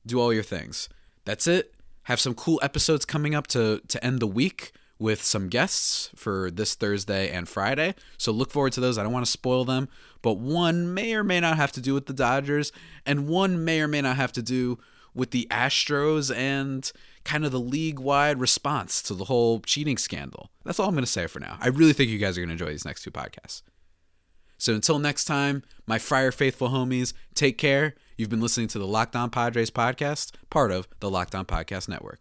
do 0.07 0.21
all 0.21 0.33
your 0.33 0.45
things. 0.45 0.89
That's 1.25 1.47
it. 1.47 1.75
Have 2.05 2.21
some 2.21 2.35
cool 2.35 2.61
episodes 2.63 3.05
coming 3.05 3.35
up 3.35 3.49
to, 3.49 3.81
to 3.89 4.05
end 4.05 4.21
the 4.21 4.27
week 4.27 4.73
with 4.99 5.23
some 5.23 5.49
guests 5.49 6.11
for 6.15 6.49
this 6.49 6.77
Thursday 6.77 7.29
and 7.29 7.49
Friday. 7.49 7.97
So 8.19 8.31
look 8.31 8.53
forward 8.53 8.73
to 8.75 8.81
those. 8.81 8.99
I 8.99 9.03
don't 9.03 9.13
want 9.13 9.27
to 9.27 9.31
spoil 9.31 9.65
them, 9.65 9.89
but 10.23 10.35
one 10.35 10.95
may 10.95 11.15
or 11.15 11.25
may 11.25 11.41
not 11.41 11.57
have 11.57 11.73
to 11.73 11.81
do 11.81 11.93
with 11.93 12.07
the 12.07 12.13
Dodgers, 12.13 12.71
and 13.05 13.29
one 13.29 13.65
may 13.65 13.81
or 13.81 13.89
may 13.89 14.01
not 14.01 14.15
have 14.15 14.31
to 14.33 14.43
do 14.43 14.79
with 15.13 15.33
the 15.33 15.49
Astros 15.51 16.35
and 16.35 16.91
kind 17.25 17.45
of 17.45 17.53
the 17.53 17.61
league 17.61 17.99
wide 17.99 18.41
response 18.41 19.03
to 19.03 19.15
the 19.15 19.25
whole 19.25 19.61
cheating 19.61 19.97
scandal. 19.97 20.51
That's 20.65 20.79
all 20.79 20.89
I'm 20.89 20.95
going 20.95 21.05
to 21.05 21.11
say 21.11 21.27
for 21.27 21.41
now. 21.41 21.59
I 21.61 21.69
really 21.69 21.93
think 21.93 22.11
you 22.11 22.19
guys 22.19 22.37
are 22.37 22.41
going 22.41 22.49
to 22.49 22.53
enjoy 22.53 22.71
these 22.71 22.85
next 22.85 23.03
two 23.03 23.11
podcasts. 23.11 23.63
So 24.59 24.75
until 24.75 24.99
next 24.99 25.25
time, 25.25 25.65
my 25.87 25.99
Friar 25.99 26.31
Faithful 26.31 26.69
homies, 26.69 27.13
take 27.35 27.59
care. 27.59 27.95
You've 28.17 28.31
been 28.31 28.41
listening 28.41 28.69
to 28.69 28.79
the 28.79 28.87
Locked 28.87 29.17
On 29.17 29.29
Padres 29.29 29.71
podcast, 29.71 30.33
part 30.51 30.71
of 30.71 30.87
the 31.01 31.11
Locked 31.11 31.35
On 31.35 31.45
Podcast 31.45 31.89
Network. 31.89 32.21